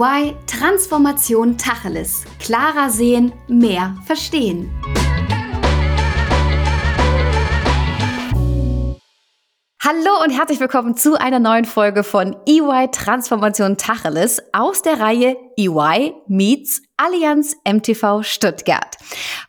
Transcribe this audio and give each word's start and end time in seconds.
EY 0.00 0.34
Transformation 0.46 1.58
Tacheles. 1.58 2.24
Klarer 2.38 2.88
sehen, 2.88 3.32
mehr 3.48 3.94
verstehen. 4.06 4.70
Hallo 9.82 10.24
und 10.24 10.30
herzlich 10.30 10.58
willkommen 10.60 10.96
zu 10.96 11.20
einer 11.20 11.38
neuen 11.38 11.66
Folge 11.66 12.02
von 12.02 12.34
EY 12.46 12.88
Transformation 12.92 13.76
Tacheles 13.76 14.40
aus 14.54 14.80
der 14.80 15.00
Reihe 15.00 15.36
EY 15.58 16.14
Meets 16.28 16.80
Allianz 16.96 17.56
MTV 17.70 18.22
Stuttgart. 18.22 18.96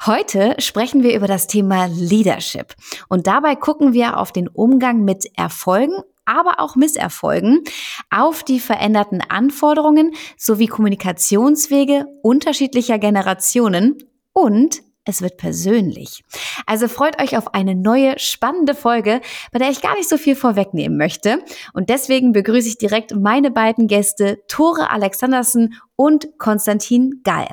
Heute 0.05 0.55
sprechen 0.59 1.03
wir 1.03 1.15
über 1.15 1.27
das 1.27 1.47
Thema 1.47 1.85
Leadership 1.85 2.75
und 3.07 3.27
dabei 3.27 3.55
gucken 3.55 3.93
wir 3.93 4.17
auf 4.17 4.33
den 4.33 4.49
Umgang 4.49 5.05
mit 5.05 5.25
Erfolgen 5.37 5.95
aber 6.25 6.59
auch 6.59 6.75
Misserfolgen 6.75 7.63
auf 8.09 8.43
die 8.43 8.59
veränderten 8.59 9.21
Anforderungen 9.21 10.13
sowie 10.37 10.67
Kommunikationswege 10.67 12.05
unterschiedlicher 12.23 12.99
Generationen 12.99 13.97
und 14.33 14.81
es 15.03 15.21
wird 15.21 15.37
persönlich. 15.37 16.23
Also 16.67 16.87
freut 16.87 17.19
euch 17.19 17.35
auf 17.35 17.55
eine 17.55 17.73
neue 17.73 18.19
spannende 18.19 18.75
Folge, 18.75 19.21
bei 19.51 19.57
der 19.57 19.71
ich 19.71 19.81
gar 19.81 19.95
nicht 19.95 20.07
so 20.07 20.17
viel 20.17 20.35
vorwegnehmen 20.35 20.95
möchte. 20.95 21.43
Und 21.73 21.89
deswegen 21.89 22.33
begrüße 22.33 22.67
ich 22.67 22.77
direkt 22.77 23.15
meine 23.15 23.49
beiden 23.49 23.87
Gäste, 23.87 24.43
Tore 24.47 24.91
Alexandersen 24.91 25.81
und 25.95 26.37
Konstantin 26.37 27.21
Gall. 27.23 27.49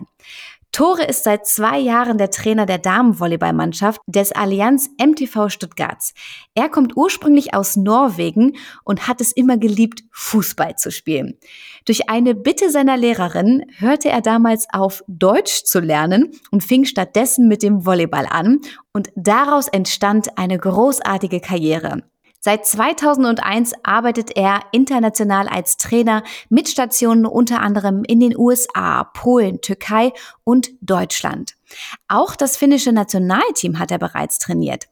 Tore 0.78 1.02
ist 1.02 1.24
seit 1.24 1.45
zwei 1.45 1.77
Jahren 1.77 2.18
der 2.18 2.30
Trainer 2.30 2.64
der 2.64 2.78
Damenvolleyballmannschaft 2.78 4.00
des 4.06 4.30
Allianz 4.30 4.88
MTV 5.04 5.48
Stuttgarts. 5.48 6.14
Er 6.54 6.68
kommt 6.68 6.96
ursprünglich 6.96 7.52
aus 7.52 7.74
Norwegen 7.74 8.56
und 8.84 9.09
hat 9.09 9.20
es 9.20 9.32
immer 9.32 9.59
geliebt, 9.59 10.04
Fußball 10.12 10.77
zu 10.77 10.92
spielen. 10.92 11.37
Durch 11.84 12.09
eine 12.09 12.37
Bitte 12.37 12.71
seiner 12.71 12.96
Lehrerin 12.96 13.65
hörte 13.79 14.10
er 14.10 14.21
damals 14.21 14.68
auf, 14.73 15.02
Deutsch 15.09 15.65
zu 15.65 15.80
lernen 15.80 16.30
und 16.52 16.62
fing 16.62 16.84
stattdessen 16.84 17.49
mit 17.49 17.65
dem 17.65 17.84
Volleyball 17.84 18.29
an 18.30 18.60
und 18.93 19.09
daraus 19.16 19.66
entstand 19.66 20.38
eine 20.38 20.59
großartige 20.59 21.40
Karriere. 21.40 22.04
Seit 22.49 22.65
2001 22.65 23.74
arbeitet 23.82 24.35
er 24.35 24.63
international 24.73 25.49
als 25.49 25.77
Trainer 25.77 26.23
mit 26.49 26.66
Stationen 26.66 27.27
unter 27.27 27.60
anderem 27.60 28.05
in 28.05 28.21
den 28.21 28.35
USA, 28.38 29.05
Polen, 29.05 29.60
Türkei 29.60 30.15
und 30.45 30.71
Deutschland. 30.80 31.57
Auch 32.09 32.37
das 32.37 32.57
finnische 32.57 32.90
Nationalteam 32.90 33.79
hat 33.79 33.90
er 33.90 33.99
bereits 33.99 34.38
trainiert. 34.38 34.87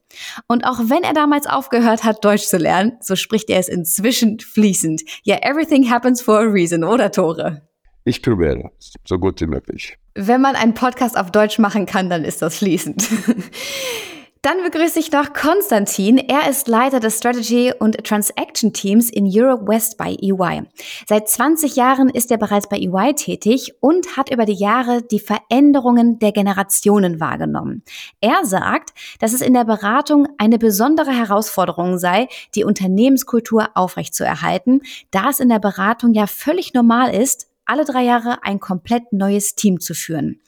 Und 0.47 0.67
auch 0.67 0.81
wenn 0.91 1.03
er 1.03 1.15
damals 1.15 1.47
aufgehört 1.47 2.05
hat, 2.05 2.23
Deutsch 2.23 2.45
zu 2.45 2.59
lernen, 2.59 2.99
so 3.01 3.17
spricht 3.17 3.49
er 3.49 3.59
es 3.59 3.69
inzwischen 3.69 4.39
fließend. 4.39 5.01
Ja, 5.23 5.37
everything 5.37 5.91
happens 5.91 6.21
for 6.21 6.41
a 6.41 6.43
reason, 6.43 6.85
oder 6.85 7.11
Tore? 7.11 7.63
Ich 8.05 8.21
probiere 8.21 8.71
so 9.07 9.19
gut 9.19 9.41
wie 9.41 9.47
möglich. 9.47 9.97
Wenn 10.15 10.43
man 10.43 10.57
einen 10.57 10.75
Podcast 10.75 11.17
auf 11.17 11.31
Deutsch 11.31 11.59
machen 11.59 11.87
kann, 11.87 12.11
dann 12.11 12.23
ist 12.23 12.43
das 12.43 12.59
fließend. 12.59 13.09
Dann 14.47 14.63
begrüße 14.63 15.01
ich 15.01 15.11
noch 15.11 15.33
Konstantin. 15.33 16.19
Er 16.19 16.49
ist 16.49 16.69
Leiter 16.69 17.01
des 17.01 17.19
Strategy 17.19 17.73
und 17.77 18.05
Transaction 18.05 18.73
Teams 18.73 19.11
in 19.11 19.29
Europe 19.29 19.67
West 19.67 19.99
bei 19.99 20.15
EY. 20.23 20.63
Seit 21.09 21.29
20 21.29 21.75
Jahren 21.75 22.09
ist 22.09 22.31
er 22.31 22.39
bereits 22.39 22.69
bei 22.69 22.77
EY 22.77 23.15
tätig 23.15 23.75
und 23.81 24.17
hat 24.17 24.31
über 24.31 24.45
die 24.45 24.53
Jahre 24.53 25.03
die 25.03 25.19
Veränderungen 25.19 26.21
der 26.21 26.31
Generationen 26.31 27.19
wahrgenommen. 27.19 27.83
Er 28.21 28.45
sagt, 28.45 28.91
dass 29.19 29.33
es 29.33 29.41
in 29.41 29.53
der 29.53 29.65
Beratung 29.65 30.29
eine 30.39 30.59
besondere 30.59 31.11
Herausforderung 31.11 31.99
sei, 31.99 32.29
die 32.55 32.63
Unternehmenskultur 32.63 33.71
aufrechtzuerhalten, 33.75 34.83
da 35.11 35.29
es 35.29 35.41
in 35.41 35.49
der 35.49 35.59
Beratung 35.59 36.15
ja 36.15 36.29
völlig 36.29 36.73
normal 36.73 37.13
ist, 37.13 37.49
alle 37.67 37.85
drei 37.85 38.03
Jahre 38.03 38.43
ein 38.43 38.61
komplett 38.61 39.13
neues 39.13 39.55
Team 39.55 39.81
zu 39.81 39.95
führen. 39.95 40.41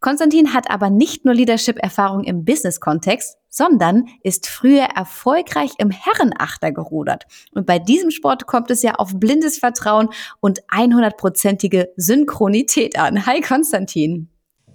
Konstantin 0.00 0.54
hat 0.54 0.70
aber 0.70 0.90
nicht 0.90 1.24
nur 1.24 1.34
Leadership-Erfahrung 1.34 2.24
im 2.24 2.44
Business-Kontext, 2.44 3.36
sondern 3.48 4.06
ist 4.22 4.46
früher 4.46 4.84
erfolgreich 4.84 5.72
im 5.78 5.90
Herrenachter 5.90 6.70
gerudert. 6.70 7.24
Und 7.52 7.66
bei 7.66 7.78
diesem 7.78 8.10
Sport 8.10 8.46
kommt 8.46 8.70
es 8.70 8.82
ja 8.82 8.94
auf 8.94 9.12
blindes 9.14 9.58
Vertrauen 9.58 10.10
und 10.40 10.62
100%ige 10.68 11.88
Synchronität 11.96 12.98
an. 12.98 13.26
Hi 13.26 13.40
Konstantin. 13.40 14.28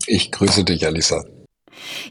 Ich 0.07 0.31
grüße 0.31 0.65
dich, 0.65 0.85
Alisa. 0.85 1.23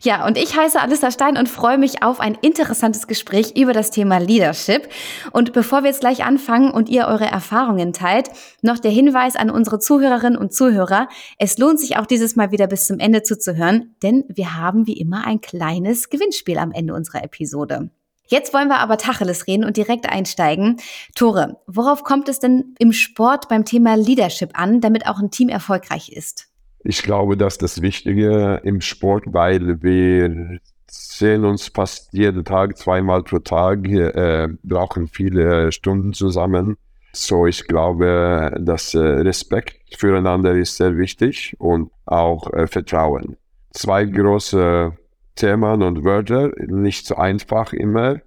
Ja, 0.02 0.26
und 0.26 0.38
ich 0.38 0.56
heiße 0.56 0.80
Alissa 0.80 1.10
Stein 1.10 1.36
und 1.36 1.48
freue 1.48 1.78
mich 1.78 2.02
auf 2.02 2.20
ein 2.20 2.36
interessantes 2.40 3.06
Gespräch 3.06 3.56
über 3.56 3.72
das 3.72 3.90
Thema 3.90 4.18
Leadership. 4.18 4.88
Und 5.32 5.52
bevor 5.52 5.82
wir 5.82 5.90
jetzt 5.90 6.00
gleich 6.00 6.24
anfangen 6.24 6.70
und 6.70 6.88
ihr 6.88 7.06
eure 7.06 7.26
Erfahrungen 7.26 7.92
teilt, 7.92 8.30
noch 8.62 8.78
der 8.78 8.90
Hinweis 8.90 9.36
an 9.36 9.50
unsere 9.50 9.78
Zuhörerinnen 9.78 10.38
und 10.38 10.52
Zuhörer. 10.52 11.08
Es 11.38 11.58
lohnt 11.58 11.80
sich 11.80 11.96
auch 11.96 12.06
dieses 12.06 12.36
Mal 12.36 12.50
wieder 12.50 12.66
bis 12.66 12.86
zum 12.86 12.98
Ende 12.98 13.22
zuzuhören, 13.22 13.94
denn 14.02 14.24
wir 14.28 14.56
haben 14.56 14.86
wie 14.86 14.98
immer 14.98 15.26
ein 15.26 15.40
kleines 15.40 16.10
Gewinnspiel 16.10 16.58
am 16.58 16.72
Ende 16.72 16.94
unserer 16.94 17.22
Episode. 17.24 17.90
Jetzt 18.26 18.54
wollen 18.54 18.68
wir 18.68 18.78
aber 18.78 18.96
Tacheles 18.96 19.46
reden 19.46 19.64
und 19.64 19.76
direkt 19.76 20.08
einsteigen. 20.08 20.80
Tore, 21.14 21.60
worauf 21.66 22.02
kommt 22.02 22.28
es 22.30 22.38
denn 22.38 22.74
im 22.78 22.92
Sport 22.92 23.48
beim 23.48 23.64
Thema 23.66 23.94
Leadership 23.94 24.58
an, 24.58 24.80
damit 24.80 25.06
auch 25.06 25.18
ein 25.18 25.30
Team 25.30 25.50
erfolgreich 25.50 26.10
ist? 26.10 26.51
Ich 26.84 27.02
glaube, 27.02 27.36
dass 27.36 27.58
das 27.58 27.80
Wichtige 27.80 28.60
im 28.64 28.80
Sport, 28.80 29.24
weil 29.26 29.82
wir 29.82 30.58
sehen 30.88 31.44
uns 31.44 31.68
fast 31.68 32.12
jeden 32.12 32.44
Tag, 32.44 32.76
zweimal 32.76 33.22
pro 33.22 33.38
Tag, 33.38 33.88
äh, 33.88 34.48
brauchen 34.62 35.08
viele 35.08 35.72
Stunden 35.72 36.12
zusammen. 36.12 36.76
So, 37.12 37.46
ich 37.46 37.66
glaube, 37.66 38.56
dass 38.60 38.94
äh, 38.94 38.98
Respekt 38.98 39.96
füreinander 39.96 40.54
ist 40.54 40.76
sehr 40.76 40.96
wichtig 40.96 41.54
und 41.58 41.90
auch 42.06 42.52
äh, 42.52 42.66
Vertrauen. 42.66 43.36
Zwei 43.70 44.04
große 44.04 44.92
Themen 45.36 45.82
und 45.82 46.04
Wörter, 46.04 46.50
nicht 46.66 47.06
so 47.06 47.16
einfach 47.16 47.72
immer, 47.72 48.20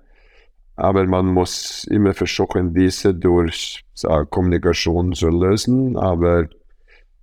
aber 0.75 1.05
man 1.05 1.27
muss 1.27 1.85
immer 1.85 2.13
versuchen, 2.13 2.73
diese 2.73 3.13
durch 3.13 3.83
äh, 4.03 4.25
Kommunikation 4.29 5.13
zu 5.13 5.29
lösen. 5.29 5.97
Aber 5.97 6.47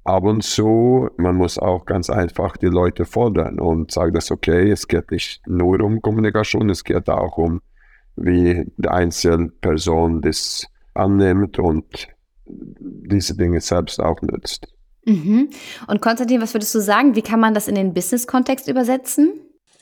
ab 0.05 0.25
und 0.25 0.43
zu, 0.43 1.09
man 1.17 1.37
muss 1.37 1.59
auch 1.59 1.85
ganz 1.85 2.11
einfach 2.11 2.57
die 2.57 2.67
Leute 2.67 3.05
fordern 3.05 3.61
und 3.61 3.93
sagen, 3.93 4.15
dass 4.15 4.31
okay, 4.31 4.71
es 4.71 4.89
geht 4.89 5.11
nicht 5.11 5.47
nur 5.47 5.81
um 5.81 6.03
Kommunikation, 6.03 6.71
es 6.71 6.85
geht 6.85 7.09
auch 7.09 7.39
um, 7.39 7.61
wie 8.17 8.65
die 8.77 8.89
Einzelperson 8.89 10.21
das 10.23 10.67
annimmt 10.95 11.59
und 11.59 12.09
diese 12.45 13.37
Dinge 13.37 13.61
selbst 13.61 14.01
auch 14.01 14.21
nutzt. 14.23 14.67
Mhm. 15.05 15.51
Und 15.87 16.01
Konstantin, 16.01 16.41
was 16.41 16.55
würdest 16.55 16.75
du 16.75 16.81
sagen? 16.81 17.17
Wie 17.17 17.23
kann 17.23 17.41
man 17.41 17.55
das 17.55 17.69
in 17.69 17.75
den 17.75 17.95
Business-Kontext 17.95 18.69
übersetzen? 18.69 19.33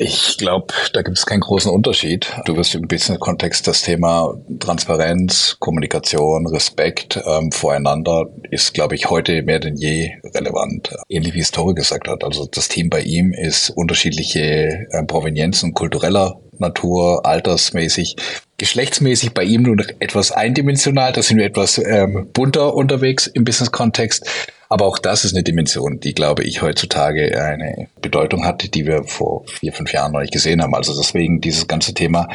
Ich 0.03 0.39
glaube, 0.39 0.73
da 0.95 1.03
gibt 1.03 1.19
es 1.19 1.27
keinen 1.27 1.41
großen 1.41 1.71
Unterschied. 1.71 2.33
Du 2.47 2.57
wirst 2.57 2.75
im 2.75 2.89
Business-Kontext 2.89 3.67
das 3.67 3.83
Thema 3.83 4.35
Transparenz, 4.59 5.59
Kommunikation, 5.61 6.47
Respekt 6.47 7.21
ähm, 7.27 7.53
voreinander 7.53 8.31
ist, 8.51 8.73
glaube 8.73 8.95
ich, 8.95 9.11
heute 9.11 9.43
mehr 9.43 9.61
denn 9.61 9.77
je 9.77 10.13
relevant. 10.35 10.95
Ähnlich 11.11 11.35
wie 11.35 11.41
es 11.41 11.51
Tore 11.51 11.75
gesagt 11.75 12.09
hat. 12.09 12.25
Also 12.25 12.47
das 12.47 12.69
Team 12.69 12.89
bei 12.89 13.03
ihm 13.03 13.35
ist 13.35 13.69
unterschiedliche 13.69 14.87
äh, 14.91 15.05
Provenienzen 15.07 15.75
kultureller 15.75 16.41
Natur, 16.57 17.27
altersmäßig, 17.27 18.17
geschlechtsmäßig 18.57 19.35
bei 19.35 19.45
ihm 19.45 19.65
nur 19.65 19.77
noch 19.77 19.89
etwas 19.99 20.33
eindimensional. 20.33 21.13
Da 21.13 21.21
sind 21.21 21.37
wir 21.37 21.45
etwas 21.45 21.77
ähm, 21.77 22.31
bunter 22.33 22.75
unterwegs 22.75 23.27
im 23.27 23.45
Business-Kontext. 23.45 24.27
Aber 24.73 24.87
auch 24.87 24.99
das 24.99 25.25
ist 25.25 25.35
eine 25.35 25.43
Dimension, 25.43 25.99
die, 25.99 26.15
glaube 26.15 26.45
ich, 26.45 26.63
heutzutage 26.63 27.43
eine 27.43 27.89
Bedeutung 28.01 28.47
hat, 28.47 28.73
die 28.73 28.87
wir 28.87 29.03
vor 29.03 29.45
vier, 29.47 29.73
fünf 29.73 29.93
Jahren 29.93 30.13
noch 30.13 30.21
nicht 30.21 30.33
gesehen 30.33 30.63
haben. 30.63 30.77
Also 30.77 30.97
deswegen 30.97 31.41
dieses 31.41 31.67
ganze 31.67 31.93
Thema 31.93 32.29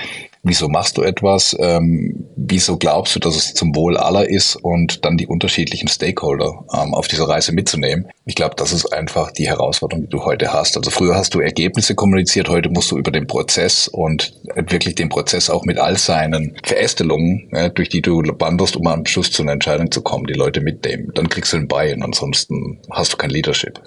wieso 0.46 0.70
machst 0.70 0.98
du 0.98 1.02
etwas, 1.02 1.56
ähm, 1.60 2.28
wieso 2.36 2.78
glaubst 2.78 3.16
du, 3.16 3.20
dass 3.20 3.36
es 3.36 3.54
zum 3.54 3.76
Wohl 3.76 3.98
aller 3.98 4.30
ist 4.30 4.56
und 4.56 5.04
dann 5.04 5.18
die 5.18 5.28
unterschiedlichen 5.28 5.88
Stakeholder 5.88 6.64
ähm, 6.74 6.94
auf 6.94 7.08
dieser 7.08 7.28
Reise 7.28 7.52
mitzunehmen. 7.52 8.08
Ich 8.26 8.36
glaube, 8.36 8.56
das 8.56 8.72
ist 8.72 8.94
einfach 8.94 9.32
die 9.32 9.48
Herausforderung, 9.48 10.04
die 10.06 10.10
du 10.10 10.24
heute 10.24 10.54
hast. 10.54 10.78
Also 10.78 10.92
früher 10.92 11.16
hast 11.16 11.34
du 11.34 11.40
Ergebnisse 11.40 11.96
kommuniziert, 11.96 12.48
heute 12.48 12.70
musst 12.70 12.92
du 12.92 12.98
über 12.98 13.12
den 13.12 13.28
Prozess 13.28 13.88
und 13.88 14.34
wirklich 14.56 14.96
den 14.96 15.10
Prozess 15.10 15.50
auch 15.50 15.66
mit 15.66 15.80
all 15.80 15.98
seinen 15.98 16.56
Verästelungen, 16.64 17.50
ja, 17.52 17.70
durch 17.70 17.90
die 17.90 18.02
du 18.02 18.22
wanderst, 18.40 18.76
um 18.76 18.88
am 18.88 19.06
Schluss 19.06 19.32
zu 19.32 19.42
einer 19.42 19.54
Entscheidung 19.54 19.92
zu 19.92 20.02
kommen, 20.02 20.26
die 20.28 20.34
Leute 20.34 20.62
mitnehmen. 20.62 21.12
Dann 21.16 21.28
kriegst 21.28 21.54
du 21.54 21.66
Buy 21.66 21.94
und 21.94 22.04
ansonsten 22.04 22.80
hast 22.92 23.14
du 23.14 23.18
kein 23.18 23.32
Leadership. 23.32 23.82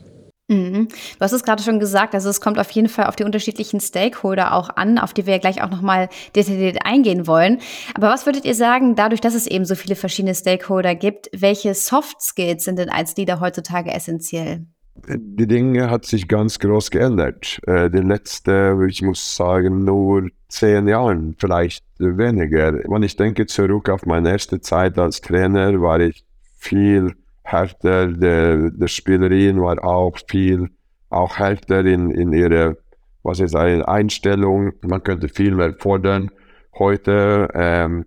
Mhm. 0.48 0.88
Du 0.88 1.20
hast 1.20 1.32
es 1.32 1.42
gerade 1.42 1.62
schon 1.62 1.78
gesagt, 1.78 2.14
also 2.14 2.30
es 2.30 2.40
kommt 2.40 2.58
auf 2.58 2.70
jeden 2.70 2.88
Fall 2.88 3.06
auf 3.06 3.16
die 3.16 3.24
unterschiedlichen 3.24 3.80
Stakeholder 3.80 4.54
auch 4.54 4.70
an, 4.70 4.98
auf 4.98 5.12
die 5.12 5.26
wir 5.26 5.34
ja 5.34 5.38
gleich 5.38 5.62
auch 5.62 5.68
nochmal 5.68 6.08
detailliert 6.34 6.86
eingehen 6.86 7.26
wollen. 7.26 7.58
Aber 7.94 8.08
was 8.08 8.24
würdet 8.24 8.46
ihr 8.46 8.54
sagen, 8.54 8.94
dadurch, 8.94 9.20
dass 9.20 9.34
es 9.34 9.46
eben 9.46 9.66
so 9.66 9.74
viele 9.74 9.94
verschiedene 9.94 10.34
Stakeholder 10.34 10.94
gibt, 10.94 11.28
welche 11.34 11.74
Soft 11.74 12.22
Skills 12.22 12.64
sind 12.64 12.78
denn 12.78 12.88
als 12.88 13.14
Leader 13.16 13.40
heutzutage 13.40 13.92
essentiell? 13.92 14.64
Die 15.06 15.46
Dinge 15.46 15.90
hat 15.90 16.06
sich 16.06 16.26
ganz 16.26 16.58
groß 16.58 16.90
geändert. 16.90 17.60
Äh, 17.66 17.90
die 17.90 17.98
letzte, 17.98 18.76
ich 18.88 19.02
muss 19.02 19.36
sagen, 19.36 19.84
nur 19.84 20.28
zehn 20.48 20.88
Jahren, 20.88 21.36
vielleicht 21.38 21.84
weniger. 21.98 22.72
Wenn 22.72 23.02
ich 23.02 23.16
denke 23.16 23.46
zurück 23.46 23.90
auf 23.90 24.06
meine 24.06 24.30
erste 24.30 24.60
Zeit 24.60 24.98
als 24.98 25.20
Trainer, 25.20 25.80
war 25.80 26.00
ich 26.00 26.24
viel 26.56 27.14
härter. 27.50 28.08
Der, 28.12 28.70
der 28.70 28.88
Spielerin 28.88 29.60
war 29.60 29.82
auch 29.84 30.16
viel, 30.28 30.68
auch 31.10 31.38
härter 31.38 31.84
in, 31.84 32.10
in 32.10 32.32
ihrer, 32.32 32.76
was 33.22 33.40
ist 33.40 33.56
eine 33.56 33.86
Einstellung. 33.88 34.72
Man 34.82 35.02
könnte 35.02 35.28
viel 35.28 35.54
mehr 35.54 35.74
fordern. 35.78 36.30
Heute 36.78 37.48
ähm, 37.54 38.06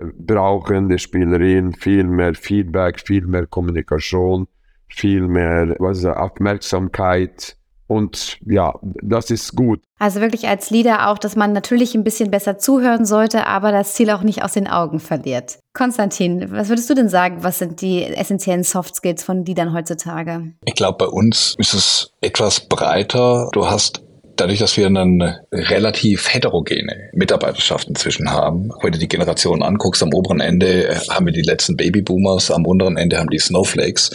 brauchen 0.00 0.88
die 0.88 0.98
Spielerin 0.98 1.74
viel 1.74 2.04
mehr 2.04 2.34
Feedback, 2.34 3.00
viel 3.00 3.26
mehr 3.26 3.46
Kommunikation, 3.46 4.46
viel 4.88 5.26
mehr 5.26 5.74
was 5.78 5.98
ist, 5.98 6.06
Aufmerksamkeit. 6.06 7.56
Und 7.86 8.38
ja, 8.44 8.74
das 9.02 9.30
ist 9.30 9.54
gut. 9.54 9.80
Also 9.98 10.20
wirklich 10.20 10.48
als 10.48 10.70
Leader 10.70 11.08
auch, 11.08 11.18
dass 11.18 11.36
man 11.36 11.52
natürlich 11.52 11.94
ein 11.94 12.04
bisschen 12.04 12.30
besser 12.30 12.58
zuhören 12.58 13.06
sollte, 13.06 13.46
aber 13.46 13.72
das 13.72 13.94
Ziel 13.94 14.10
auch 14.10 14.22
nicht 14.22 14.42
aus 14.42 14.52
den 14.52 14.66
Augen 14.66 15.00
verliert. 15.00 15.58
Konstantin, 15.72 16.50
was 16.50 16.68
würdest 16.68 16.90
du 16.90 16.94
denn 16.94 17.08
sagen, 17.08 17.38
was 17.42 17.58
sind 17.58 17.80
die 17.80 18.02
essentiellen 18.02 18.64
Soft 18.64 18.96
Skills 18.96 19.22
von 19.22 19.44
Leadern 19.44 19.72
heutzutage? 19.72 20.52
Ich 20.64 20.74
glaube, 20.74 20.98
bei 20.98 21.06
uns 21.06 21.54
ist 21.58 21.74
es 21.74 22.10
etwas 22.20 22.60
breiter. 22.60 23.48
Du 23.52 23.66
hast 23.66 24.02
dadurch, 24.36 24.58
dass 24.58 24.76
wir 24.76 24.86
eine 24.86 25.40
relativ 25.52 26.32
heterogene 26.32 27.10
Mitarbeiterschaft 27.12 27.88
inzwischen 27.88 28.30
haben, 28.30 28.70
heute 28.82 28.98
die 28.98 29.08
Generation 29.08 29.62
anguckst, 29.62 30.02
am 30.02 30.12
oberen 30.12 30.40
Ende 30.40 31.00
haben 31.10 31.26
wir 31.26 31.32
die 31.32 31.42
letzten 31.42 31.76
Babyboomers, 31.76 32.50
am 32.50 32.66
unteren 32.66 32.96
Ende 32.96 33.18
haben 33.18 33.30
die 33.30 33.38
Snowflakes. 33.38 34.10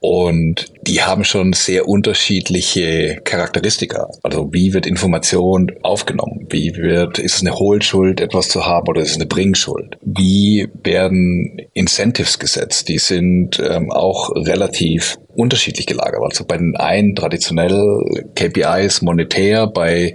Und 0.00 0.66
die 0.82 1.00
haben 1.00 1.24
schon 1.24 1.54
sehr 1.54 1.88
unterschiedliche 1.88 3.22
Charakteristika. 3.24 4.10
Also 4.22 4.52
wie 4.52 4.74
wird 4.74 4.84
Information 4.84 5.72
aufgenommen? 5.82 6.46
Wie 6.50 6.76
wird, 6.76 7.18
ist 7.18 7.36
es 7.36 7.40
eine 7.40 7.54
Hohlschuld, 7.54 8.20
etwas 8.20 8.48
zu 8.50 8.66
haben 8.66 8.86
oder 8.86 9.00
ist 9.00 9.12
es 9.12 9.16
eine 9.16 9.24
Bringschuld? 9.24 9.96
Wie 10.02 10.68
werden 10.82 11.56
Incentives 11.72 12.38
gesetzt? 12.38 12.90
Die 12.90 12.98
sind 12.98 13.58
ähm, 13.66 13.90
auch 13.90 14.28
relativ 14.36 15.16
unterschiedlich 15.36 15.86
gelagert. 15.86 16.22
Also 16.22 16.44
bei 16.44 16.56
den 16.56 16.76
einen 16.76 17.14
traditionell 17.14 18.24
KPIs 18.34 19.02
monetär, 19.02 19.66
bei 19.66 20.14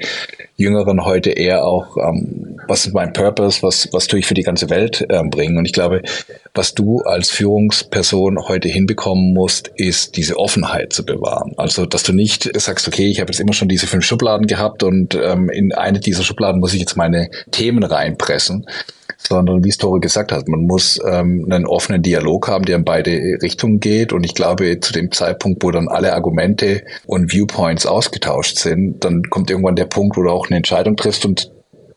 Jüngeren 0.59 1.05
heute 1.05 1.29
eher 1.29 1.63
auch, 1.63 1.95
ähm, 1.97 2.59
was 2.67 2.85
ist 2.85 2.93
mein 2.93 3.13
Purpose, 3.13 3.63
was, 3.63 3.87
was 3.93 4.07
tue 4.07 4.19
ich 4.19 4.25
für 4.25 4.33
die 4.33 4.43
ganze 4.43 4.69
Welt 4.69 5.05
ähm, 5.09 5.29
bringen. 5.29 5.57
Und 5.57 5.65
ich 5.65 5.71
glaube, 5.71 6.01
was 6.53 6.73
du 6.73 6.99
als 6.99 7.31
Führungsperson 7.31 8.37
heute 8.47 8.67
hinbekommen 8.67 9.33
musst, 9.33 9.71
ist 9.75 10.17
diese 10.17 10.37
Offenheit 10.37 10.91
zu 10.91 11.05
bewahren. 11.05 11.53
Also, 11.55 11.85
dass 11.85 12.03
du 12.03 12.11
nicht 12.11 12.49
sagst, 12.59 12.87
okay, 12.89 13.07
ich 13.07 13.21
habe 13.21 13.31
jetzt 13.31 13.39
immer 13.39 13.53
schon 13.53 13.69
diese 13.69 13.87
fünf 13.87 14.03
Schubladen 14.03 14.47
gehabt 14.47 14.83
und 14.83 15.15
ähm, 15.15 15.49
in 15.49 15.71
eine 15.73 16.01
dieser 16.01 16.23
Schubladen 16.23 16.59
muss 16.59 16.73
ich 16.73 16.81
jetzt 16.81 16.97
meine 16.97 17.29
Themen 17.51 17.83
reinpressen, 17.83 18.65
sondern 19.19 19.63
wie 19.63 19.69
es 19.69 19.77
Tore 19.77 19.99
gesagt 19.99 20.31
hat, 20.31 20.47
man 20.47 20.61
muss 20.61 20.99
ähm, 21.05 21.45
einen 21.49 21.65
offenen 21.65 22.01
Dialog 22.01 22.47
haben, 22.47 22.65
der 22.65 22.77
in 22.77 22.85
beide 22.85 23.11
Richtungen 23.41 23.79
geht. 23.79 24.13
Und 24.13 24.23
ich 24.23 24.33
glaube, 24.33 24.79
zu 24.79 24.93
dem 24.93 25.11
Zeitpunkt, 25.11 25.63
wo 25.63 25.71
dann 25.71 25.87
alle 25.87 26.13
Argumente 26.13 26.83
und 27.05 27.31
Viewpoints 27.31 27.85
ausgetauscht 27.85 28.57
sind, 28.57 29.03
dann 29.03 29.23
kommt 29.29 29.51
irgendwann 29.51 29.75
der 29.75 29.85
Punkt, 29.85 30.17
wo 30.17 30.23
du 30.23 30.29
auch 30.29 30.47
eine 30.47 30.57
Entscheidung 30.57 30.95
triffst 30.95 31.25
und 31.25 31.51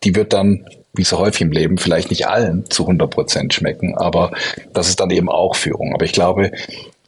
die 0.04 0.16
wird 0.16 0.32
dann 0.32 0.66
wie 0.94 1.04
so 1.04 1.18
häufig 1.18 1.42
im 1.42 1.52
Leben, 1.52 1.78
vielleicht 1.78 2.10
nicht 2.10 2.26
allen 2.26 2.68
zu 2.68 2.82
100 2.82 3.10
Prozent 3.10 3.54
schmecken, 3.54 3.96
aber 3.96 4.32
das 4.74 4.88
ist 4.88 5.00
dann 5.00 5.10
eben 5.10 5.30
auch 5.30 5.56
Führung. 5.56 5.94
Aber 5.94 6.04
ich 6.04 6.12
glaube, 6.12 6.50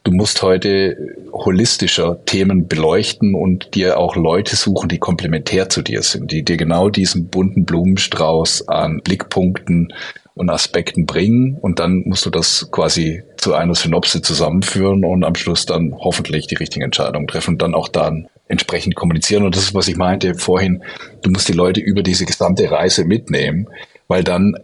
du 0.05 0.13
musst 0.13 0.43
heute 0.43 0.97
holistischer 1.35 2.25
Themen 2.25 2.69
beleuchten 2.69 3.35
und 3.35 3.75
dir 3.75 3.99
auch 3.99 4.15
Leute 4.17 4.57
suchen, 4.57 4.89
die 4.89 4.99
komplementär 4.99 5.69
zu 5.69 5.83
dir 5.83 6.03
sind, 6.03 6.31
die 6.31 6.45
dir 6.45 6.57
genau 6.57 6.89
diesen 6.89 7.29
bunten 7.29 7.65
Blumenstrauß 7.65 8.69
an 8.69 9.01
Blickpunkten 9.03 9.93
und 10.35 10.51
Aspekten 10.51 11.07
bringen 11.07 11.59
und 11.61 11.79
dann 11.79 12.03
musst 12.07 12.27
du 12.27 12.31
das 12.31 12.69
quasi 12.71 13.23
zu 13.37 13.55
einer 13.55 13.75
Synopse 13.75 14.23
zusammenführen 14.23 15.05
und 15.05 15.25
am 15.25 15.35
Schluss 15.35 15.67
dann 15.67 15.95
hoffentlich 15.99 16.47
die 16.47 16.57
richtigen 16.57 16.85
Entscheidungen 16.85 17.27
treffen 17.27 17.51
und 17.51 17.63
dann 17.63 17.75
auch 17.75 17.89
dann 17.89 18.29
entsprechend 18.49 18.95
kommunizieren. 18.95 19.45
Und 19.45 19.55
das 19.55 19.65
ist, 19.65 19.75
was 19.75 19.89
ich 19.89 19.97
meinte 19.97 20.35
vorhin, 20.35 20.83
du 21.23 21.31
musst 21.31 21.49
die 21.49 21.53
Leute 21.53 21.81
über 21.81 22.03
diese 22.03 22.27
gesamte 22.27 22.71
Reise 22.71 23.05
mitnehmen, 23.05 23.69
weil 24.09 24.25
dann 24.25 24.57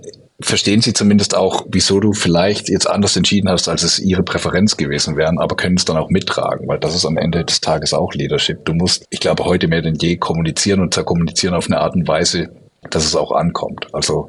verstehen 0.42 0.80
sie 0.80 0.92
zumindest 0.92 1.36
auch, 1.36 1.66
wieso 1.70 2.00
du 2.00 2.12
vielleicht 2.12 2.68
jetzt 2.68 2.88
anders 2.88 3.16
entschieden 3.16 3.48
hast, 3.50 3.68
als 3.68 3.82
es 3.82 3.98
ihre 3.98 4.22
Präferenz 4.22 4.76
gewesen 4.76 5.16
wären, 5.16 5.38
aber 5.38 5.56
können 5.56 5.76
es 5.76 5.84
dann 5.84 5.96
auch 5.96 6.10
mittragen, 6.10 6.68
weil 6.68 6.78
das 6.78 6.94
ist 6.94 7.06
am 7.06 7.16
Ende 7.16 7.44
des 7.44 7.60
Tages 7.60 7.92
auch 7.92 8.12
Leadership. 8.14 8.64
Du 8.64 8.74
musst, 8.74 9.04
ich 9.10 9.20
glaube, 9.20 9.44
heute 9.44 9.68
mehr 9.68 9.82
denn 9.82 9.96
je 9.96 10.16
kommunizieren 10.16 10.80
und 10.80 10.94
zwar 10.94 11.04
kommunizieren 11.04 11.54
auf 11.54 11.66
eine 11.66 11.80
Art 11.80 11.94
und 11.94 12.06
Weise, 12.08 12.50
dass 12.90 13.04
es 13.04 13.16
auch 13.16 13.32
ankommt. 13.32 13.88
Also 13.92 14.28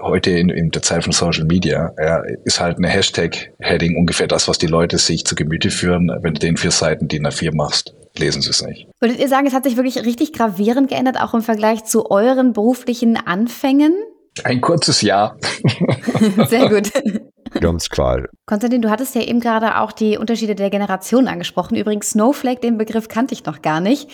heute 0.00 0.30
in, 0.30 0.50
in 0.50 0.70
der 0.70 0.82
Zeit 0.82 1.04
von 1.04 1.12
Social 1.12 1.44
Media 1.44 1.92
ja, 1.98 2.22
ist 2.44 2.60
halt 2.60 2.76
eine 2.76 2.88
Hashtag-Heading 2.88 3.96
ungefähr 3.96 4.26
das, 4.26 4.48
was 4.48 4.58
die 4.58 4.66
Leute 4.66 4.98
sich 4.98 5.24
zu 5.24 5.34
Gemüte 5.34 5.70
führen, 5.70 6.10
wenn 6.20 6.34
du 6.34 6.40
den 6.40 6.56
vier 6.56 6.70
Seiten 6.70 7.08
DIN 7.08 7.26
A4 7.26 7.54
machst 7.54 7.94
lesen 8.18 8.40
Sie 8.40 8.48
es 8.48 8.64
nicht. 8.64 8.88
Würdet 8.98 9.18
ihr 9.18 9.28
sagen, 9.28 9.46
es 9.46 9.52
hat 9.52 9.64
sich 9.64 9.76
wirklich 9.76 10.04
richtig 10.04 10.32
gravierend 10.32 10.88
geändert, 10.88 11.20
auch 11.20 11.34
im 11.34 11.42
Vergleich 11.42 11.84
zu 11.84 12.10
euren 12.10 12.54
beruflichen 12.54 13.16
Anfängen? 13.16 13.92
Ein 14.44 14.60
kurzes 14.60 15.02
Ja. 15.02 15.36
Sehr 16.48 16.68
gut. 16.68 16.92
Ganz 17.60 17.88
klar. 17.88 18.24
Konstantin, 18.44 18.82
du 18.82 18.90
hattest 18.90 19.14
ja 19.14 19.22
eben 19.22 19.40
gerade 19.40 19.78
auch 19.78 19.92
die 19.92 20.18
Unterschiede 20.18 20.54
der 20.54 20.70
Generation 20.70 21.28
angesprochen. 21.28 21.76
Übrigens, 21.76 22.10
Snowflake, 22.10 22.60
den 22.60 22.76
Begriff 22.76 23.08
kannte 23.08 23.34
ich 23.34 23.44
noch 23.44 23.62
gar 23.62 23.80
nicht. 23.80 24.08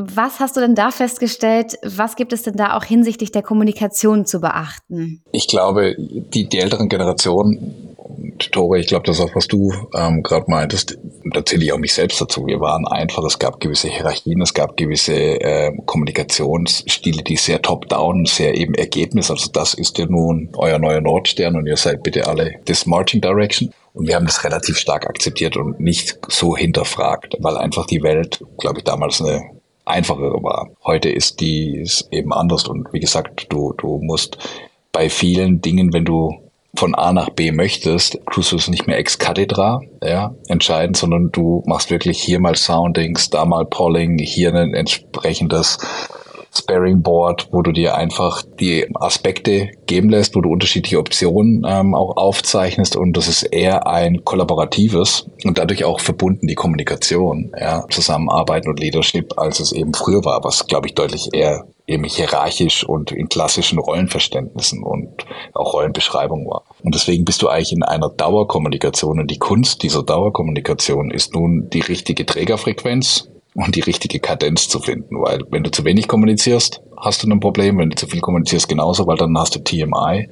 Was 0.00 0.38
hast 0.38 0.56
du 0.56 0.60
denn 0.60 0.76
da 0.76 0.92
festgestellt? 0.92 1.76
Was 1.82 2.14
gibt 2.14 2.32
es 2.32 2.42
denn 2.42 2.54
da 2.54 2.76
auch 2.76 2.84
hinsichtlich 2.84 3.32
der 3.32 3.42
Kommunikation 3.42 4.26
zu 4.26 4.40
beachten? 4.40 5.24
Ich 5.32 5.48
glaube, 5.48 5.96
die, 5.98 6.48
die 6.48 6.58
älteren 6.58 6.88
Generationen 6.88 7.96
und 7.96 8.52
Tore, 8.52 8.78
ich 8.78 8.86
glaube, 8.86 9.06
das 9.06 9.18
ist 9.18 9.24
auch, 9.24 9.34
was 9.34 9.48
du 9.48 9.72
ähm, 9.94 10.22
gerade 10.22 10.48
meintest, 10.48 10.96
da 11.32 11.44
zähle 11.44 11.64
ich 11.64 11.72
auch 11.72 11.78
mich 11.78 11.94
selbst 11.94 12.20
dazu. 12.20 12.46
Wir 12.46 12.60
waren 12.60 12.86
einfach, 12.86 13.24
es 13.24 13.40
gab 13.40 13.58
gewisse 13.58 13.88
Hierarchien, 13.88 14.40
es 14.40 14.54
gab 14.54 14.76
gewisse 14.76 15.14
äh, 15.14 15.72
Kommunikationsstile, 15.84 17.22
die 17.22 17.36
sehr 17.36 17.60
top-down, 17.60 18.24
sehr 18.24 18.56
eben 18.56 18.74
Ergebnis. 18.74 19.32
Also 19.32 19.50
das 19.52 19.74
ist 19.74 19.98
ja 19.98 20.06
nun 20.06 20.50
euer 20.56 20.78
neuer 20.78 21.00
Nordstern 21.00 21.56
und 21.56 21.66
ihr 21.66 21.76
seid 21.76 22.04
bitte 22.04 22.28
alle 22.28 22.60
this 22.66 22.86
marching 22.86 23.20
direction. 23.20 23.72
Und 23.94 24.06
wir 24.06 24.14
haben 24.14 24.26
das 24.26 24.44
relativ 24.44 24.78
stark 24.78 25.08
akzeptiert 25.08 25.56
und 25.56 25.80
nicht 25.80 26.18
so 26.28 26.56
hinterfragt, 26.56 27.36
weil 27.40 27.56
einfach 27.56 27.86
die 27.86 28.02
Welt, 28.02 28.44
glaube 28.58 28.78
ich, 28.78 28.84
damals 28.84 29.20
eine 29.20 29.57
einfachere 29.88 30.42
war. 30.42 30.70
Heute 30.84 31.08
ist 31.08 31.40
die 31.40 31.78
ist 31.78 32.08
eben 32.12 32.32
anders 32.32 32.66
und 32.68 32.92
wie 32.92 33.00
gesagt, 33.00 33.46
du, 33.50 33.72
du 33.76 33.98
musst 34.02 34.38
bei 34.92 35.08
vielen 35.10 35.60
Dingen, 35.60 35.92
wenn 35.92 36.04
du 36.04 36.48
von 36.74 36.94
A 36.94 37.12
nach 37.12 37.30
B 37.30 37.50
möchtest, 37.50 38.18
tust 38.30 38.52
du 38.52 38.56
es 38.56 38.68
nicht 38.68 38.86
mehr 38.86 38.98
ex 38.98 39.18
cathedra 39.18 39.80
ja, 40.02 40.34
entscheiden, 40.48 40.94
sondern 40.94 41.30
du 41.32 41.62
machst 41.66 41.90
wirklich 41.90 42.22
hier 42.22 42.40
mal 42.40 42.54
Soundings, 42.54 43.30
da 43.30 43.44
mal 43.44 43.64
Polling, 43.64 44.18
hier 44.18 44.54
ein 44.54 44.74
entsprechendes 44.74 45.78
Sparing 46.58 47.02
Board, 47.02 47.48
wo 47.52 47.62
du 47.62 47.72
dir 47.72 47.96
einfach 47.96 48.42
die 48.60 48.86
Aspekte 48.94 49.70
geben 49.86 50.10
lässt, 50.10 50.34
wo 50.36 50.40
du 50.40 50.50
unterschiedliche 50.50 50.98
Optionen 50.98 51.64
ähm, 51.66 51.94
auch 51.94 52.16
aufzeichnest 52.16 52.96
und 52.96 53.16
das 53.16 53.28
ist 53.28 53.42
eher 53.42 53.86
ein 53.86 54.24
kollaboratives 54.24 55.26
und 55.44 55.58
dadurch 55.58 55.84
auch 55.84 56.00
verbunden 56.00 56.46
die 56.46 56.54
Kommunikation, 56.54 57.52
ja, 57.58 57.84
Zusammenarbeiten 57.90 58.68
und 58.68 58.80
Leadership, 58.80 59.38
als 59.38 59.60
es 59.60 59.72
eben 59.72 59.94
früher 59.94 60.24
war, 60.24 60.42
was 60.44 60.66
glaube 60.66 60.88
ich 60.88 60.94
deutlich 60.94 61.28
eher 61.32 61.64
eben 61.88 62.04
hierarchisch 62.04 62.84
und 62.84 63.12
in 63.12 63.28
klassischen 63.28 63.78
Rollenverständnissen 63.78 64.82
und 64.82 65.24
auch 65.54 65.72
Rollenbeschreibung 65.72 66.46
war. 66.46 66.64
Und 66.82 66.94
deswegen 66.94 67.24
bist 67.24 67.40
du 67.42 67.48
eigentlich 67.48 67.72
in 67.72 67.82
einer 67.82 68.10
Dauerkommunikation 68.10 69.18
und 69.18 69.30
die 69.30 69.38
Kunst 69.38 69.82
dieser 69.82 70.02
Dauerkommunikation 70.02 71.10
ist 71.10 71.34
nun 71.34 71.70
die 71.70 71.80
richtige 71.80 72.26
Trägerfrequenz 72.26 73.30
und 73.64 73.74
die 73.74 73.80
richtige 73.80 74.20
Kadenz 74.20 74.68
zu 74.68 74.78
finden, 74.78 75.20
weil 75.20 75.40
wenn 75.50 75.64
du 75.64 75.70
zu 75.70 75.84
wenig 75.84 76.06
kommunizierst, 76.06 76.80
hast 76.96 77.22
du 77.22 77.28
ein 77.28 77.40
Problem, 77.40 77.78
wenn 77.78 77.90
du 77.90 77.96
zu 77.96 78.06
viel 78.06 78.20
kommunizierst 78.20 78.68
genauso, 78.68 79.06
weil 79.06 79.16
dann 79.16 79.36
hast 79.36 79.56
du 79.56 79.58
TMI, 79.58 80.28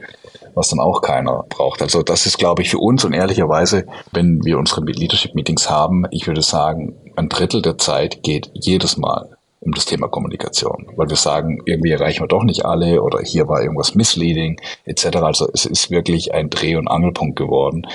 was 0.55 0.69
dann 0.69 0.79
auch 0.79 1.03
keiner 1.03 1.45
braucht. 1.49 1.83
Also 1.83 2.03
das 2.03 2.27
ist, 2.27 2.39
glaube 2.39 2.63
ich, 2.63 2.71
für 2.71 2.79
uns 2.79 3.05
und 3.05 3.13
ehrlicherweise, 3.13 3.87
wenn 4.13 4.45
wir 4.45 4.59
unsere 4.59 4.85
Leadership 4.85 5.35
Meetings 5.35 5.69
haben, 5.69 6.05
ich 6.13 6.27
würde 6.29 6.43
sagen, 6.43 6.95
ein 7.17 7.29
Drittel 7.29 7.63
der 7.63 7.79
Zeit 7.79 8.23
geht 8.23 8.51
jedes 8.55 8.97
Mal 8.97 9.37
um 9.59 9.73
das 9.73 9.87
Thema 9.87 10.07
Kommunikation, 10.07 10.87
weil 10.95 11.09
wir 11.09 11.17
sagen, 11.17 11.63
irgendwie 11.65 11.91
erreichen 11.91 12.23
wir 12.23 12.29
doch 12.29 12.45
nicht 12.45 12.65
alle 12.65 13.03
oder 13.03 13.21
hier 13.21 13.49
war 13.49 13.61
irgendwas 13.61 13.97
misleading 13.97 14.61
etc. 14.85 15.17
Also 15.17 15.49
es 15.53 15.67
ist 15.67 15.91
wirklich 15.91 16.33
ein 16.33 16.51
Dreh- 16.51 16.77
und 16.77 16.87
Angelpunkt 16.87 17.37
geworden 17.37 17.87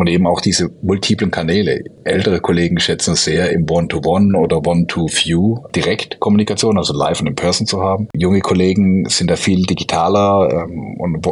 und 0.00 0.08
eben 0.08 0.26
auch 0.26 0.40
diese 0.40 0.70
multiplen 0.82 1.30
Kanäle. 1.30 1.84
Ältere 2.04 2.40
Kollegen 2.40 2.80
schätzen 2.80 3.12
es 3.12 3.24
sehr, 3.24 3.52
im 3.52 3.68
One-to-One 3.68 4.38
oder 4.38 4.66
One-to-Few 4.66 5.66
direkt 5.74 6.20
Kommunikation, 6.20 6.78
also 6.78 6.94
live 6.94 7.20
und 7.20 7.28
in 7.28 7.34
person 7.34 7.66
zu 7.66 7.82
haben. 7.82 8.08
Junge 8.14 8.40
Kollegen 8.40 9.04
sind 9.08 9.30
da 9.30 9.36
viel 9.36 9.62
digitaler 9.62 10.64
ähm, 10.64 10.96
und 10.98 11.26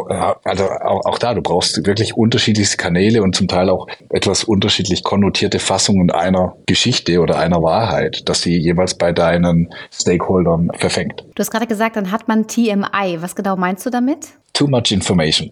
also 0.44 0.64
auch, 0.64 1.06
auch, 1.06 1.18
da, 1.18 1.34
du 1.34 1.42
brauchst 1.42 1.86
wirklich 1.86 2.14
unterschiedlichste 2.14 2.76
Kanäle 2.76 3.22
und 3.22 3.34
zum 3.34 3.48
Teil 3.48 3.70
auch 3.70 3.86
etwas 4.10 4.44
unterschiedlich 4.44 5.02
konnotierte 5.02 5.58
Fassungen 5.58 6.10
einer 6.10 6.56
Geschichte 6.66 7.20
oder 7.20 7.38
einer 7.38 7.62
Wahrheit, 7.62 8.28
dass 8.28 8.42
sie 8.42 8.58
jeweils 8.58 8.96
bei 8.96 9.12
deinen 9.12 9.70
Stakeholdern 9.90 10.70
verfängt. 10.74 11.24
Du 11.34 11.40
hast 11.40 11.50
gerade 11.50 11.66
gesagt, 11.66 11.96
dann 11.96 12.12
hat 12.12 12.28
man 12.28 12.46
TMI. 12.46 13.18
Was 13.20 13.34
genau 13.34 13.56
meinst 13.56 13.86
du 13.86 13.90
damit? 13.90 14.28
Too 14.52 14.66
much 14.66 14.90
information. 14.90 15.50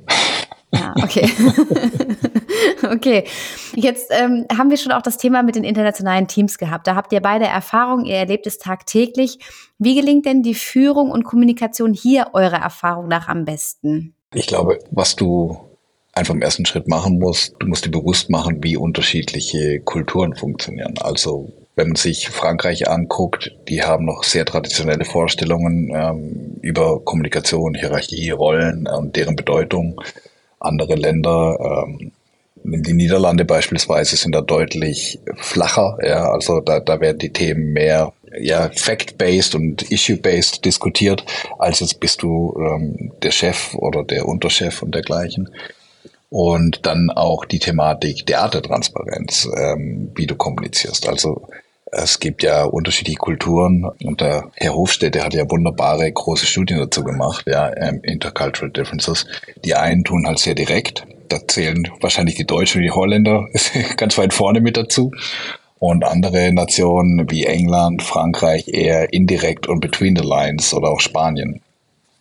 Ja, 0.72 0.94
okay. 1.02 1.30
Okay, 2.82 3.24
jetzt 3.74 4.10
ähm, 4.10 4.46
haben 4.56 4.70
wir 4.70 4.76
schon 4.76 4.92
auch 4.92 5.02
das 5.02 5.16
Thema 5.16 5.42
mit 5.42 5.56
den 5.56 5.64
internationalen 5.64 6.28
Teams 6.28 6.58
gehabt. 6.58 6.86
Da 6.86 6.94
habt 6.94 7.12
ihr 7.12 7.20
beide 7.20 7.46
Erfahrung, 7.46 8.04
ihr 8.04 8.16
erlebt 8.16 8.46
es 8.46 8.58
tagtäglich. 8.58 9.38
Wie 9.78 9.94
gelingt 9.94 10.26
denn 10.26 10.42
die 10.42 10.54
Führung 10.54 11.10
und 11.10 11.24
Kommunikation 11.24 11.92
hier 11.92 12.30
eurer 12.32 12.62
Erfahrung 12.62 13.08
nach 13.08 13.28
am 13.28 13.44
besten? 13.44 14.14
Ich 14.34 14.46
glaube, 14.46 14.78
was 14.90 15.16
du 15.16 15.58
einfach 16.12 16.34
im 16.34 16.42
ersten 16.42 16.66
Schritt 16.66 16.88
machen 16.88 17.18
musst, 17.18 17.54
du 17.58 17.66
musst 17.66 17.84
dir 17.84 17.90
bewusst 17.90 18.30
machen, 18.30 18.62
wie 18.62 18.76
unterschiedliche 18.76 19.80
Kulturen 19.80 20.34
funktionieren. 20.34 20.94
Also 20.98 21.52
wenn 21.76 21.88
man 21.88 21.96
sich 21.96 22.30
Frankreich 22.30 22.88
anguckt, 22.88 23.54
die 23.68 23.82
haben 23.82 24.06
noch 24.06 24.24
sehr 24.24 24.46
traditionelle 24.46 25.04
Vorstellungen 25.04 25.92
ähm, 25.94 26.56
über 26.62 27.00
Kommunikation, 27.04 27.74
Hierarchie, 27.74 28.30
Rollen 28.30 28.88
und 28.88 29.14
deren 29.14 29.36
Bedeutung. 29.36 30.00
Andere 30.58 30.94
Länder, 30.94 31.84
ähm, 31.86 32.12
die 32.66 32.94
Niederlande 32.94 33.44
beispielsweise, 33.44 34.16
sind 34.16 34.34
da 34.34 34.40
deutlich 34.40 35.18
flacher. 35.36 35.98
Ja, 36.02 36.30
also 36.30 36.60
da, 36.60 36.80
da 36.80 37.00
werden 37.00 37.18
die 37.18 37.32
Themen 37.32 37.72
mehr 37.72 38.12
ja, 38.38 38.70
fact-based 38.74 39.54
und 39.54 39.90
issue-based 39.90 40.64
diskutiert, 40.64 41.24
als 41.58 41.80
jetzt 41.80 42.00
bist 42.00 42.22
du 42.22 42.54
ähm, 42.58 43.12
der 43.22 43.30
Chef 43.30 43.74
oder 43.74 44.04
der 44.04 44.26
Unterchef 44.26 44.82
und 44.82 44.94
dergleichen. 44.94 45.50
Und 46.28 46.84
dann 46.86 47.10
auch 47.10 47.44
die 47.44 47.60
Thematik 47.60 48.26
der 48.26 48.40
Art 48.40 48.54
der 48.54 48.62
Transparenz, 48.62 49.48
ähm, 49.56 50.10
wie 50.16 50.26
du 50.26 50.34
kommunizierst. 50.34 51.08
Also 51.08 51.46
es 51.92 52.18
gibt 52.18 52.42
ja 52.42 52.64
unterschiedliche 52.64 53.18
Kulturen 53.18 53.88
und 54.02 54.20
der 54.20 54.50
Herr 54.54 54.74
Hofstädte 54.74 55.24
hat 55.24 55.34
ja 55.34 55.48
wunderbare 55.48 56.10
große 56.10 56.44
Studien 56.44 56.78
dazu 56.78 57.04
gemacht, 57.04 57.44
ja, 57.46 57.70
ähm, 57.76 58.00
Intercultural 58.02 58.72
Differences. 58.72 59.26
Die 59.64 59.76
einen 59.76 60.02
tun 60.02 60.26
halt 60.26 60.40
sehr 60.40 60.56
direkt, 60.56 61.06
da 61.28 61.46
zählen 61.46 61.88
wahrscheinlich 62.00 62.36
die 62.36 62.46
Deutschen 62.46 62.78
und 62.78 62.84
die 62.84 62.90
Holländer 62.90 63.46
ganz 63.96 64.16
weit 64.18 64.34
vorne 64.34 64.60
mit 64.60 64.76
dazu. 64.76 65.12
Und 65.78 66.04
andere 66.04 66.52
Nationen 66.52 67.30
wie 67.30 67.44
England, 67.44 68.02
Frankreich 68.02 68.68
eher 68.68 69.12
indirekt 69.12 69.66
und 69.66 69.80
between 69.80 70.16
the 70.16 70.26
lines 70.26 70.72
oder 70.72 70.88
auch 70.88 71.00
Spanien. 71.00 71.60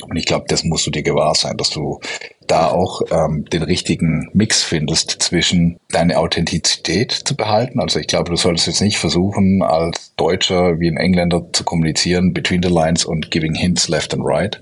Und 0.04 0.18
ich 0.18 0.26
glaube, 0.26 0.46
das 0.50 0.64
musst 0.64 0.86
du 0.86 0.92
dir 0.92 1.04
gewahr 1.04 1.36
sein, 1.36 1.56
dass 1.58 1.70
du 1.70 2.00
da 2.48 2.68
auch 2.68 3.02
ähm, 3.12 3.46
den 3.46 3.64
richtigen 3.64 4.30
Mix 4.34 4.62
findest 4.62 5.12
zwischen 5.22 5.80
deine 5.90 6.20
Authentizität 6.20 7.12
zu 7.12 7.36
behalten. 7.36 7.80
Also 7.80 8.00
ich 8.00 8.08
glaube, 8.08 8.30
du 8.30 8.36
solltest 8.36 8.68
jetzt 8.68 8.82
nicht 8.82 8.98
versuchen, 8.98 9.64
als 9.64 10.14
Deutscher 10.16 10.80
wie 10.80 10.90
ein 10.90 10.98
Engländer 10.98 11.46
zu 11.54 11.64
kommunizieren, 11.64 12.34
between 12.34 12.62
the 12.62 12.70
lines 12.70 13.06
und 13.06 13.32
giving 13.32 13.56
hints 13.56 13.88
left 13.88 14.14
and 14.14 14.24
right. 14.26 14.60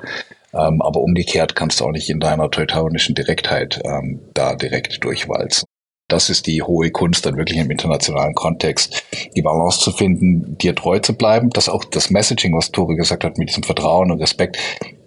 Ähm, 0.54 0.82
aber 0.82 1.02
umgekehrt 1.02 1.56
kannst 1.56 1.80
du 1.80 1.86
auch 1.86 1.92
nicht 1.92 2.10
in 2.10 2.20
deiner 2.20 2.50
teutonischen 2.52 3.16
Direktheit 3.16 3.82
ähm, 3.84 4.22
da 4.34 4.56
direkt 4.56 5.04
durchwalzen. 5.04 5.66
Das 6.08 6.30
ist 6.30 6.46
die 6.46 6.62
hohe 6.62 6.92
Kunst, 6.92 7.26
dann 7.26 7.38
wirklich 7.38 7.58
im 7.58 7.72
internationalen 7.72 8.36
Kontext 8.36 9.04
die 9.36 9.42
Balance 9.42 9.80
zu 9.80 9.92
finden, 9.92 10.58
dir 10.58 10.76
treu 10.76 11.00
zu 11.00 11.16
bleiben. 11.16 11.50
Das 11.50 11.70
auch 11.70 11.84
das 11.86 12.10
Messaging, 12.10 12.56
was 12.56 12.72
Tore 12.72 12.96
gesagt 12.96 13.24
hat, 13.24 13.38
mit 13.38 13.50
diesem 13.50 13.64
Vertrauen 13.64 14.12
und 14.12 14.22
Respekt, 14.22 14.58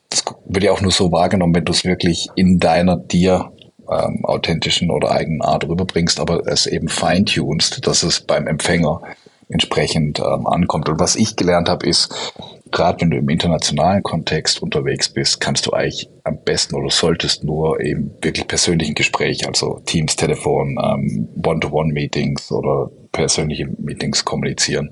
das 0.09 0.25
wird 0.47 0.65
ja 0.65 0.73
auch 0.73 0.81
nur 0.81 0.91
so 0.91 1.13
wahrgenommen, 1.13 1.55
wenn 1.55 1.65
du 1.65 1.73
es 1.73 1.85
wirklich 1.85 2.29
in 2.35 2.59
deiner 2.59 2.97
dir 2.97 3.53
ähm, 3.89 4.25
authentischen 4.25 4.91
oder 4.91 5.11
eigenen 5.11 5.43
Art 5.43 5.69
rüberbringst, 5.69 6.19
aber 6.19 6.47
es 6.47 6.67
eben 6.67 6.89
feintunst, 6.89 7.87
dass 7.87 8.03
es 8.03 8.21
beim 8.21 8.47
Empfänger 8.47 9.03
entsprechend 9.49 10.19
ähm, 10.19 10.47
ankommt. 10.47 10.89
Und 10.89 10.99
was 10.99 11.15
ich 11.15 11.37
gelernt 11.37 11.69
habe, 11.69 11.87
ist, 11.87 12.33
gerade 12.77 13.01
wenn 13.01 13.11
du 13.11 13.17
im 13.17 13.29
internationalen 13.31 14.03
Kontext 14.03 14.63
unterwegs 14.63 15.09
bist, 15.09 15.41
kannst 15.41 15.65
du 15.65 15.73
eigentlich 15.73 16.11
am 16.25 16.39
besten 16.45 16.75
oder 16.75 16.91
solltest 16.91 17.43
nur 17.43 17.81
eben 17.81 18.11
wirklich 18.21 18.47
persönlichen 18.47 18.95
Gespräch, 18.95 19.47
also 19.47 19.81
Teams, 19.87 20.15
Telefon, 20.15 20.79
ähm, 20.83 21.29
One-to-One-Meetings 21.43 22.53
oder 22.53 22.91
persönliche 23.13 23.67
Meetings 23.79 24.27
kommunizieren. 24.27 24.91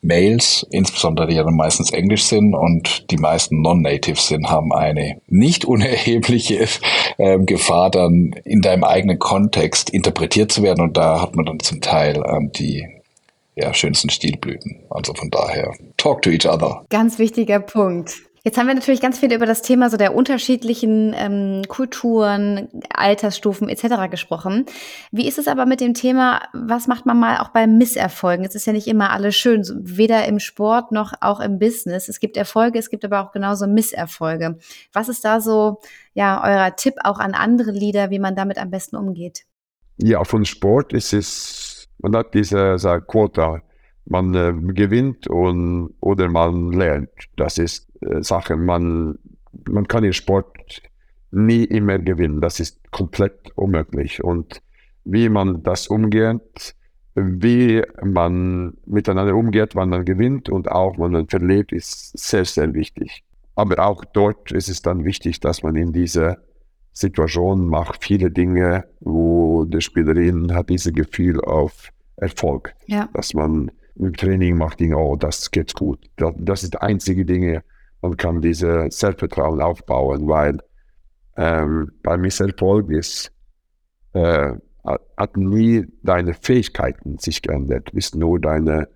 Mails, 0.00 0.66
insbesondere 0.70 1.26
die 1.26 1.34
ja 1.34 1.42
dann 1.42 1.56
meistens 1.56 1.90
Englisch 1.92 2.24
sind 2.24 2.54
und 2.54 3.10
die 3.10 3.18
meisten 3.18 3.60
Non-Natives 3.60 4.28
sind, 4.28 4.48
haben 4.48 4.72
eine 4.72 5.20
nicht 5.26 5.66
unerhebliche 5.66 6.66
ähm, 7.18 7.44
Gefahr, 7.44 7.90
dann 7.90 8.30
in 8.44 8.62
deinem 8.62 8.84
eigenen 8.84 9.18
Kontext 9.18 9.90
interpretiert 9.90 10.50
zu 10.50 10.62
werden. 10.62 10.80
Und 10.80 10.96
da 10.96 11.20
hat 11.20 11.36
man 11.36 11.44
dann 11.44 11.60
zum 11.60 11.82
Teil 11.82 12.22
ähm, 12.26 12.52
die 12.52 12.97
ja, 13.58 13.74
schönsten 13.74 14.08
Stilblüten. 14.08 14.86
Also 14.90 15.14
von 15.14 15.30
daher, 15.30 15.74
talk 15.96 16.22
to 16.22 16.30
each 16.30 16.46
other. 16.46 16.84
Ganz 16.90 17.18
wichtiger 17.18 17.60
Punkt. 17.60 18.14
Jetzt 18.44 18.56
haben 18.56 18.68
wir 18.68 18.74
natürlich 18.74 19.00
ganz 19.00 19.18
viel 19.18 19.32
über 19.32 19.46
das 19.46 19.62
Thema 19.62 19.90
so 19.90 19.96
der 19.96 20.14
unterschiedlichen 20.14 21.12
ähm, 21.14 21.62
Kulturen, 21.66 22.68
Altersstufen 22.94 23.68
etc. 23.68 24.10
gesprochen. 24.10 24.64
Wie 25.10 25.26
ist 25.26 25.38
es 25.38 25.48
aber 25.48 25.66
mit 25.66 25.80
dem 25.80 25.92
Thema, 25.92 26.40
was 26.54 26.86
macht 26.86 27.04
man 27.04 27.18
mal 27.18 27.38
auch 27.40 27.48
bei 27.48 27.66
Misserfolgen? 27.66 28.46
Es 28.46 28.54
ist 28.54 28.64
ja 28.66 28.72
nicht 28.72 28.86
immer 28.86 29.10
alles 29.10 29.34
schön, 29.34 29.66
weder 29.82 30.24
im 30.26 30.38
Sport 30.38 30.92
noch 30.92 31.14
auch 31.20 31.40
im 31.40 31.58
Business. 31.58 32.08
Es 32.08 32.20
gibt 32.20 32.36
Erfolge, 32.36 32.78
es 32.78 32.90
gibt 32.90 33.04
aber 33.04 33.20
auch 33.20 33.32
genauso 33.32 33.66
Misserfolge. 33.66 34.56
Was 34.92 35.08
ist 35.08 35.24
da 35.24 35.40
so 35.40 35.80
ja 36.14 36.42
euer 36.42 36.76
Tipp 36.76 36.94
auch 37.02 37.18
an 37.18 37.34
andere 37.34 37.72
Lieder, 37.72 38.10
wie 38.10 38.20
man 38.20 38.36
damit 38.36 38.56
am 38.58 38.70
besten 38.70 38.96
umgeht? 38.96 39.44
Ja, 40.00 40.22
von 40.22 40.44
Sport 40.44 40.92
ist 40.92 41.12
es, 41.12 41.67
man 41.98 42.16
hat 42.16 42.34
diese 42.34 42.78
sag, 42.78 43.06
Quota, 43.06 43.62
man 44.06 44.34
äh, 44.34 44.52
gewinnt 44.72 45.28
und 45.28 45.94
oder 46.00 46.28
man 46.28 46.72
lernt. 46.72 47.10
Das 47.36 47.58
ist 47.58 47.88
äh, 48.02 48.22
Sachen. 48.22 48.64
Man, 48.64 49.18
man 49.68 49.86
kann 49.86 50.04
im 50.04 50.12
Sport 50.12 50.82
nie 51.30 51.64
immer 51.64 51.98
gewinnen. 51.98 52.40
Das 52.40 52.60
ist 52.60 52.90
komplett 52.90 53.50
unmöglich. 53.54 54.22
Und 54.24 54.62
wie 55.04 55.28
man 55.28 55.62
das 55.62 55.88
umgeht, 55.88 56.74
wie 57.14 57.82
man 58.02 58.74
miteinander 58.86 59.34
umgeht, 59.34 59.74
wann 59.74 59.90
man 59.90 60.04
gewinnt 60.04 60.48
und 60.48 60.70
auch 60.70 60.94
wann 60.98 61.12
man 61.12 61.28
verliert, 61.28 61.72
ist 61.72 62.16
sehr, 62.16 62.44
sehr 62.44 62.72
wichtig. 62.74 63.24
Aber 63.54 63.84
auch 63.84 64.04
dort 64.04 64.52
ist 64.52 64.68
es 64.68 64.82
dann 64.82 65.04
wichtig, 65.04 65.40
dass 65.40 65.62
man 65.62 65.74
in 65.74 65.92
dieser 65.92 66.38
Situation 66.92 67.66
macht 67.68 68.04
viele 68.04 68.30
Dinge, 68.30 68.84
wo 69.00 69.37
die 69.64 69.80
Spielerin 69.80 70.54
hat 70.54 70.68
dieses 70.68 70.92
Gefühl 70.92 71.40
auf 71.40 71.90
Erfolg. 72.16 72.74
Ja. 72.86 73.08
Dass 73.14 73.34
man 73.34 73.70
im 73.96 74.12
Training 74.14 74.56
macht 74.56 74.80
Dinge, 74.80 74.96
oh, 74.96 75.16
das 75.16 75.50
geht 75.50 75.74
gut. 75.74 75.98
Das, 76.16 76.34
das 76.38 76.62
ist 76.62 76.74
die 76.74 76.78
einzige 76.78 77.24
Dinge, 77.24 77.62
man 78.00 78.16
kann 78.16 78.40
diese 78.40 78.86
Selbstvertrauen 78.90 79.60
aufbauen, 79.60 80.28
weil 80.28 80.58
ähm, 81.36 81.90
bei 82.02 82.16
Misserfolg 82.16 82.90
ist, 82.90 83.32
äh, 84.12 84.52
hat 85.16 85.36
nie 85.36 85.86
deine 86.02 86.34
Fähigkeiten 86.34 87.18
sich 87.18 87.42
geändert, 87.42 87.90
ist 87.90 88.14
nur 88.14 88.40
deine 88.40 88.88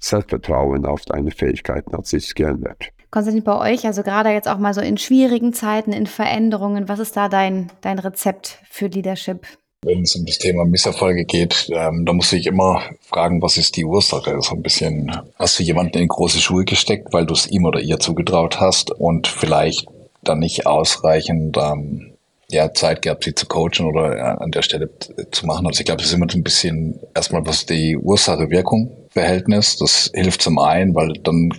Selbstvertrauen 0.00 0.86
auf 0.86 1.04
deine 1.04 1.30
Fähigkeiten 1.30 1.92
hat 1.96 2.06
sich 2.06 2.34
geändert. 2.34 2.90
Konstantin, 3.10 3.42
bei 3.42 3.72
euch, 3.72 3.86
also 3.86 4.02
gerade 4.02 4.30
jetzt 4.30 4.48
auch 4.48 4.58
mal 4.58 4.74
so 4.74 4.80
in 4.80 4.98
schwierigen 4.98 5.52
Zeiten, 5.52 5.92
in 5.92 6.06
Veränderungen, 6.06 6.88
was 6.88 6.98
ist 6.98 7.16
da 7.16 7.28
dein, 7.28 7.72
dein 7.80 7.98
Rezept 7.98 8.58
für 8.68 8.86
Leadership? 8.86 9.46
Wenn 9.84 10.02
es 10.02 10.16
um 10.16 10.26
das 10.26 10.38
Thema 10.38 10.64
Misserfolge 10.64 11.24
geht, 11.24 11.70
ähm, 11.72 12.04
da 12.04 12.12
muss 12.12 12.32
ich 12.32 12.46
immer 12.46 12.82
fragen, 13.00 13.40
was 13.40 13.56
ist 13.56 13.76
die 13.76 13.84
Ursache? 13.84 14.36
So 14.42 14.56
ein 14.56 14.62
bisschen, 14.62 15.16
hast 15.38 15.58
du 15.58 15.62
jemanden 15.62 15.98
in 15.98 16.08
große 16.08 16.40
Schuhe 16.40 16.64
gesteckt, 16.64 17.12
weil 17.12 17.26
du 17.26 17.34
es 17.34 17.46
ihm 17.46 17.64
oder 17.64 17.80
ihr 17.80 18.00
zugetraut 18.00 18.60
hast 18.60 18.90
und 18.90 19.28
vielleicht 19.28 19.86
dann 20.24 20.40
nicht 20.40 20.66
ausreichend 20.66 21.56
ähm, 21.58 22.12
ja, 22.50 22.72
Zeit 22.74 23.02
gehabt, 23.02 23.22
sie 23.22 23.34
zu 23.34 23.46
coachen 23.46 23.86
oder 23.86 24.16
äh, 24.16 24.20
an 24.20 24.50
der 24.50 24.62
Stelle 24.62 24.90
zu 25.30 25.46
machen. 25.46 25.66
Also 25.66 25.80
ich 25.80 25.86
glaube, 25.86 26.02
das 26.02 26.08
ist 26.08 26.16
immer 26.16 26.26
so 26.28 26.38
ein 26.38 26.44
bisschen 26.44 26.98
erstmal 27.14 27.46
was 27.46 27.64
die 27.64 27.96
Ursache-Wirkung-Verhältnis. 27.96 29.76
Das 29.76 30.10
hilft 30.12 30.42
zum 30.42 30.58
einen, 30.58 30.94
weil 30.96 31.12
dann 31.22 31.54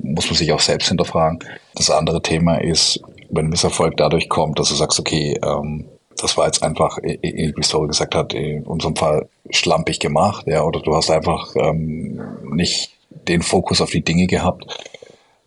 muss 0.00 0.26
man 0.26 0.36
sich 0.36 0.52
auch 0.52 0.60
selbst 0.60 0.88
hinterfragen. 0.88 1.40
Das 1.74 1.90
andere 1.90 2.22
Thema 2.22 2.56
ist, 2.56 3.00
wenn 3.28 3.48
Misserfolg 3.48 3.98
dadurch 3.98 4.30
kommt, 4.30 4.58
dass 4.58 4.70
du 4.70 4.74
sagst, 4.74 4.98
okay, 4.98 5.38
ähm, 5.44 5.84
das 6.22 6.36
war 6.36 6.46
jetzt 6.46 6.62
einfach, 6.62 6.98
wie 6.98 7.62
Story 7.62 7.88
gesagt 7.88 8.14
hat, 8.14 8.34
in 8.34 8.64
unserem 8.64 8.96
Fall 8.96 9.28
schlampig 9.50 10.00
gemacht, 10.00 10.46
ja, 10.46 10.62
oder 10.62 10.80
du 10.80 10.94
hast 10.94 11.10
einfach 11.10 11.54
ähm, 11.56 12.20
nicht 12.50 12.90
den 13.10 13.42
Fokus 13.42 13.80
auf 13.80 13.90
die 13.90 14.02
Dinge 14.02 14.26
gehabt, 14.26 14.64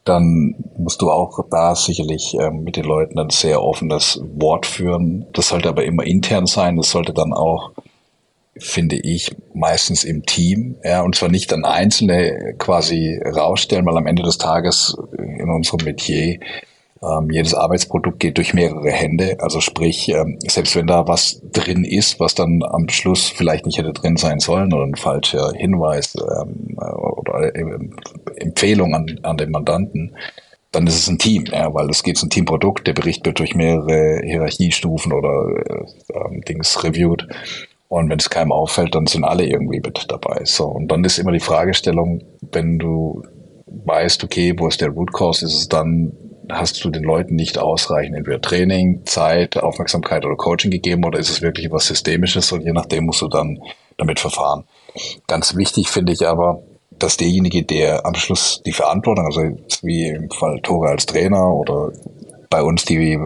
dann 0.03 0.55
musst 0.77 1.01
du 1.01 1.11
auch 1.11 1.39
da 1.49 1.75
sicherlich 1.75 2.35
ähm, 2.39 2.63
mit 2.63 2.75
den 2.75 2.85
Leuten 2.85 3.19
ein 3.19 3.29
sehr 3.29 3.61
offenes 3.61 4.19
Wort 4.35 4.65
führen. 4.65 5.27
Das 5.33 5.49
sollte 5.49 5.69
aber 5.69 5.85
immer 5.85 6.03
intern 6.03 6.47
sein, 6.47 6.77
das 6.77 6.89
sollte 6.89 7.13
dann 7.13 7.33
auch, 7.33 7.71
finde 8.57 8.97
ich, 8.97 9.35
meistens 9.53 10.03
im 10.03 10.25
Team, 10.25 10.77
ja, 10.83 11.01
und 11.01 11.15
zwar 11.15 11.29
nicht 11.29 11.53
an 11.53 11.65
Einzelne 11.65 12.55
quasi 12.57 13.19
rausstellen, 13.23 13.85
weil 13.85 13.97
am 13.97 14.07
Ende 14.07 14.23
des 14.23 14.37
Tages 14.37 14.97
in 15.17 15.49
unserem 15.49 15.85
Metier 15.85 16.39
ähm, 17.03 17.29
jedes 17.31 17.53
Arbeitsprodukt 17.53 18.19
geht 18.19 18.37
durch 18.37 18.53
mehrere 18.53 18.91
Hände. 18.91 19.37
Also 19.39 19.59
sprich, 19.59 20.09
ähm, 20.09 20.37
selbst 20.47 20.75
wenn 20.75 20.87
da 20.87 21.07
was 21.07 21.41
drin 21.51 21.83
ist, 21.83 22.19
was 22.19 22.35
dann 22.35 22.61
am 22.63 22.87
Schluss 22.89 23.27
vielleicht 23.27 23.65
nicht 23.65 23.77
hätte 23.77 23.93
drin 23.93 24.17
sein 24.17 24.39
sollen 24.39 24.73
oder 24.73 24.83
ein 24.83 24.95
falscher 24.95 25.51
Hinweis 25.53 26.15
ähm, 26.15 26.77
oder 26.77 27.55
äh, 27.55 27.79
Empfehlung 28.37 28.93
an, 28.93 29.19
an 29.23 29.37
den 29.37 29.51
Mandanten, 29.51 30.15
dann 30.71 30.87
ist 30.87 30.95
es 30.95 31.07
ein 31.07 31.17
Team, 31.17 31.45
ja, 31.51 31.73
weil 31.73 31.89
es 31.89 32.03
geht 32.03 32.21
ein 32.21 32.29
Teamprodukt, 32.29 32.87
der 32.87 32.93
Bericht 32.93 33.25
wird 33.25 33.39
durch 33.39 33.55
mehrere 33.55 34.21
Hierarchiestufen 34.23 35.11
oder 35.11 35.31
äh, 35.67 36.39
Dings 36.47 36.83
reviewed. 36.83 37.27
Und 37.89 38.09
wenn 38.09 38.19
es 38.19 38.29
keinem 38.29 38.53
auffällt, 38.53 38.95
dann 38.95 39.05
sind 39.05 39.25
alle 39.25 39.45
irgendwie 39.45 39.81
mit 39.81 40.05
dabei. 40.07 40.45
So. 40.45 40.65
Und 40.65 40.87
dann 40.87 41.03
ist 41.03 41.19
immer 41.19 41.33
die 41.33 41.41
Fragestellung, 41.41 42.21
wenn 42.53 42.79
du 42.79 43.23
weißt, 43.65 44.23
okay, 44.23 44.53
wo 44.57 44.67
ist 44.67 44.79
der 44.79 44.89
Root 44.89 45.11
Cause, 45.11 45.45
ist 45.45 45.55
es 45.55 45.67
dann, 45.67 46.13
hast 46.51 46.83
du 46.83 46.89
den 46.89 47.03
Leuten 47.03 47.35
nicht 47.35 47.57
ausreichend 47.57 48.15
entweder 48.15 48.41
Training, 48.41 49.05
Zeit, 49.05 49.57
Aufmerksamkeit 49.57 50.25
oder 50.25 50.35
Coaching 50.35 50.71
gegeben 50.71 51.05
oder 51.05 51.19
ist 51.19 51.29
es 51.29 51.41
wirklich 51.41 51.71
was 51.71 51.87
Systemisches 51.87 52.51
und 52.51 52.61
je 52.61 52.73
nachdem 52.73 53.05
musst 53.05 53.21
du 53.21 53.27
dann 53.27 53.61
damit 53.97 54.19
verfahren. 54.19 54.63
Ganz 55.27 55.55
wichtig 55.55 55.89
finde 55.89 56.13
ich 56.13 56.27
aber, 56.27 56.63
dass 56.91 57.17
derjenige, 57.17 57.63
der 57.63 58.05
am 58.05 58.15
Schluss 58.15 58.61
die 58.65 58.73
Verantwortung, 58.73 59.25
also 59.25 59.41
wie 59.81 60.07
im 60.07 60.29
Fall 60.29 60.59
Tore 60.61 60.89
als 60.89 61.05
Trainer 61.05 61.53
oder 61.53 61.91
bei 62.49 62.61
uns 62.61 62.85
die 62.85 63.19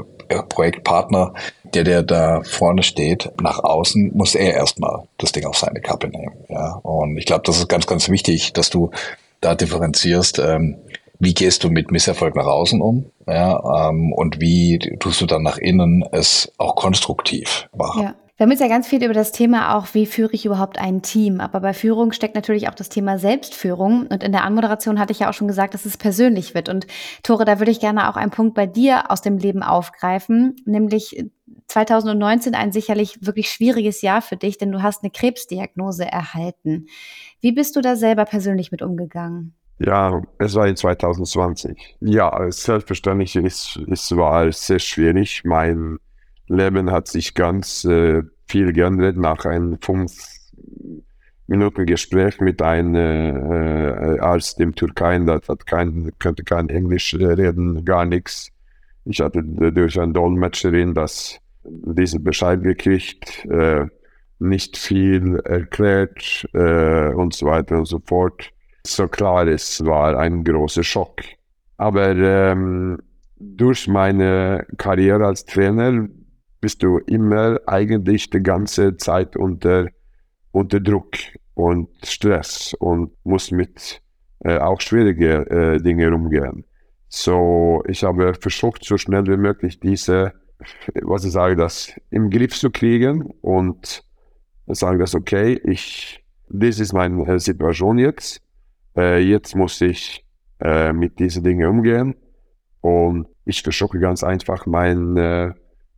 Projektpartner, 0.49 1.33
der, 1.63 1.83
der 1.83 2.03
da 2.03 2.41
vorne 2.43 2.83
steht, 2.83 3.31
nach 3.41 3.59
außen, 3.59 4.11
muss 4.15 4.35
er 4.35 4.53
erstmal 4.53 5.03
das 5.17 5.31
Ding 5.31 5.45
auf 5.45 5.57
seine 5.57 5.81
Kappe 5.81 6.07
nehmen. 6.07 6.35
Ja, 6.49 6.79
und 6.83 7.17
ich 7.17 7.25
glaube, 7.25 7.43
das 7.45 7.57
ist 7.57 7.67
ganz, 7.67 7.85
ganz 7.85 8.09
wichtig, 8.09 8.53
dass 8.53 8.69
du 8.69 8.91
da 9.41 9.55
differenzierst. 9.55 10.39
Ähm, 10.39 10.77
wie 11.19 11.33
gehst 11.33 11.63
du 11.63 11.69
mit 11.69 11.91
Misserfolg 11.91 12.35
nach 12.35 12.45
außen 12.45 12.81
um? 12.81 13.11
Ja, 13.27 13.89
ähm, 13.89 14.13
und 14.13 14.39
wie 14.39 14.79
tust 14.99 15.21
du 15.21 15.25
dann 15.25 15.43
nach 15.43 15.57
innen 15.57 16.03
es 16.11 16.51
auch 16.57 16.75
konstruktiv 16.75 17.69
machen? 17.75 18.03
Ja. 18.03 18.15
Wir 18.37 18.43
haben 18.43 18.51
jetzt 18.51 18.59
ja 18.59 18.67
ganz 18.67 18.89
viel 18.89 19.01
über 19.01 19.13
das 19.13 19.31
Thema 19.31 19.77
auch, 19.77 19.93
wie 19.93 20.05
führe 20.05 20.33
ich 20.33 20.45
überhaupt 20.45 20.77
ein 20.77 21.01
Team. 21.01 21.39
Aber 21.39 21.61
bei 21.61 21.73
Führung 21.73 22.11
steckt 22.11 22.35
natürlich 22.35 22.67
auch 22.67 22.75
das 22.75 22.89
Thema 22.89 23.17
Selbstführung. 23.17 24.07
Und 24.07 24.23
in 24.23 24.33
der 24.33 24.43
Anmoderation 24.43 24.99
hatte 24.99 25.13
ich 25.13 25.19
ja 25.19 25.29
auch 25.29 25.33
schon 25.33 25.47
gesagt, 25.47 25.73
dass 25.73 25.85
es 25.85 25.95
persönlich 25.95 26.53
wird. 26.53 26.67
Und 26.67 26.85
Tore, 27.23 27.45
da 27.45 27.59
würde 27.59 27.71
ich 27.71 27.79
gerne 27.79 28.09
auch 28.09 28.17
einen 28.17 28.31
Punkt 28.31 28.53
bei 28.53 28.65
dir 28.65 29.09
aus 29.09 29.21
dem 29.21 29.37
Leben 29.37 29.63
aufgreifen, 29.63 30.57
nämlich 30.65 31.25
2019 31.67 32.55
ein 32.55 32.73
sicherlich 32.73 33.25
wirklich 33.25 33.49
schwieriges 33.49 34.01
Jahr 34.01 34.21
für 34.21 34.35
dich, 34.35 34.57
denn 34.57 34.73
du 34.73 34.81
hast 34.81 35.03
eine 35.03 35.11
Krebsdiagnose 35.11 36.05
erhalten. 36.05 36.87
Wie 37.39 37.53
bist 37.53 37.77
du 37.77 37.81
da 37.81 37.95
selber 37.95 38.25
persönlich 38.25 38.69
mit 38.69 38.81
umgegangen? 38.81 39.55
Ja, 39.77 40.21
es 40.37 40.55
war 40.55 40.67
in 40.67 40.75
2020. 40.75 41.97
Ja, 41.99 42.49
selbstverständlich 42.51 43.35
ist, 43.35 43.79
es 43.89 44.15
war 44.15 44.51
sehr 44.51 44.79
schwierig. 44.79 45.43
Mein 45.43 45.97
Leben 46.47 46.91
hat 46.91 47.07
sich 47.07 47.33
ganz 47.33 47.83
äh, 47.83 48.23
viel 48.47 48.71
geändert 48.71 49.17
nach 49.17 49.45
einem 49.45 49.77
fünf 49.81 50.13
Minuten 51.47 51.85
Gespräch 51.85 52.39
mit 52.39 52.61
einem 52.61 52.95
äh, 52.95 54.19
Arzt 54.19 54.59
im 54.59 54.73
Türkei, 54.73 55.19
das 55.19 55.47
hat 55.47 55.67
kein, 55.67 56.11
könnte 56.17 56.43
kein 56.43 56.69
Englisch 56.69 57.13
reden, 57.13 57.85
gar 57.85 58.05
nichts. 58.05 58.49
Ich 59.05 59.19
hatte 59.19 59.43
durch 59.43 59.99
eine 59.99 60.13
Dolmetscherin 60.13 60.95
das, 60.95 61.37
diesen 61.63 62.23
Bescheid 62.23 62.63
gekriegt, 62.63 63.45
äh, 63.45 63.85
nicht 64.39 64.77
viel 64.77 65.39
erklärt 65.45 66.47
äh, 66.53 67.13
und 67.13 67.33
so 67.35 67.45
weiter 67.45 67.77
und 67.77 67.85
so 67.85 68.01
fort. 68.03 68.51
So 68.87 69.07
klar, 69.07 69.47
es 69.47 69.83
war 69.83 70.17
ein 70.17 70.43
großer 70.43 70.83
Schock. 70.83 71.21
Aber 71.77 72.15
ähm, 72.15 72.99
durch 73.35 73.87
meine 73.87 74.65
Karriere 74.77 75.25
als 75.25 75.43
Trainer 75.45 76.07
bist 76.61 76.83
du 76.83 76.99
immer 76.99 77.59
eigentlich 77.65 78.29
die 78.29 78.43
ganze 78.43 78.95
Zeit 78.97 79.35
unter, 79.35 79.87
unter 80.51 80.79
Druck 80.79 81.15
und 81.55 81.89
Stress 82.03 82.75
und 82.79 83.11
musst 83.23 83.51
mit 83.51 84.01
äh, 84.43 84.59
auch 84.59 84.79
schwierigen 84.81 85.47
äh, 85.47 85.81
Dingen 85.81 86.13
umgehen. 86.13 86.63
So, 87.09 87.83
ich 87.87 88.03
habe 88.03 88.35
versucht, 88.35 88.85
so 88.85 88.97
schnell 88.97 89.25
wie 89.25 89.37
möglich 89.37 89.79
diese, 89.79 90.33
was 91.01 91.25
ich 91.25 91.31
sage, 91.31 91.55
das 91.55 91.91
im 92.11 92.29
Griff 92.29 92.53
zu 92.53 92.69
kriegen 92.69 93.23
und 93.41 94.03
sagen, 94.67 94.99
das 94.99 95.15
okay, 95.15 95.59
ich, 95.63 96.23
das 96.49 96.79
ist 96.79 96.93
meine 96.93 97.39
Situation 97.39 97.97
jetzt. 97.97 98.44
Äh, 98.95 99.19
jetzt 99.19 99.55
muss 99.55 99.81
ich 99.81 100.25
äh, 100.59 100.93
mit 100.93 101.19
diesen 101.19 101.43
Dingen 101.43 101.67
umgehen 101.67 102.15
und 102.81 103.27
ich 103.45 103.61
versuche 103.61 103.99
ganz 103.99 104.23
einfach 104.23 104.65
mein 104.65 105.17
äh, 105.17 105.53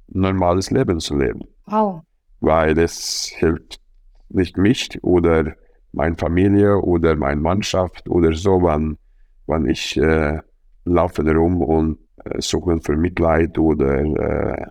normales 0.08 0.72
Leben 0.72 1.00
zu 1.00 1.18
leben. 1.18 1.42
Wow. 1.66 2.02
Weil 2.40 2.78
es 2.80 3.32
hilft 3.36 3.80
nicht 4.30 4.58
mich 4.58 5.04
oder 5.04 5.56
meine 5.92 6.16
Familie 6.18 6.78
oder 6.78 7.16
meine 7.16 7.42
Mannschaft 7.42 8.08
oder 8.10 8.34
so, 8.34 8.62
wann, 8.62 8.98
wann 9.46 9.68
ich 9.68 9.98
äh, 9.98 10.40
laufe 10.86 11.24
herum 11.24 11.62
und 11.62 12.00
äh, 12.26 12.42
suche 12.42 12.80
für 12.82 12.96
Mitleid 12.96 13.58
oder, 13.58 14.00
äh, 14.00 14.66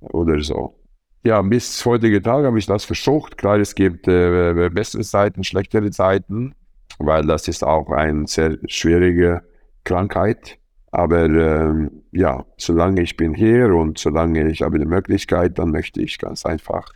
oder 0.00 0.40
so. 0.42 0.78
Ja, 1.24 1.40
bis 1.42 1.84
heutige 1.86 2.20
Tag 2.20 2.44
habe 2.44 2.58
ich 2.58 2.66
das 2.66 2.84
versucht. 2.84 3.38
Klar, 3.38 3.58
es 3.58 3.74
gibt 3.74 4.08
äh, 4.08 4.70
bessere 4.70 5.02
Zeiten, 5.02 5.44
schlechtere 5.44 5.90
Zeiten, 5.90 6.54
weil 6.98 7.26
das 7.26 7.48
ist 7.48 7.64
auch 7.64 7.90
eine 7.90 8.26
sehr 8.26 8.58
schwierige 8.66 9.42
Krankheit. 9.84 10.58
Aber 10.90 11.24
ähm, 11.24 12.02
ja, 12.12 12.44
solange 12.58 13.00
ich 13.02 13.16
bin 13.16 13.34
hier 13.34 13.74
und 13.74 13.98
solange 13.98 14.48
ich 14.50 14.60
habe 14.62 14.78
die 14.78 14.84
Möglichkeit, 14.84 15.58
dann 15.58 15.70
möchte 15.70 16.02
ich 16.02 16.18
ganz 16.18 16.44
einfach 16.44 16.86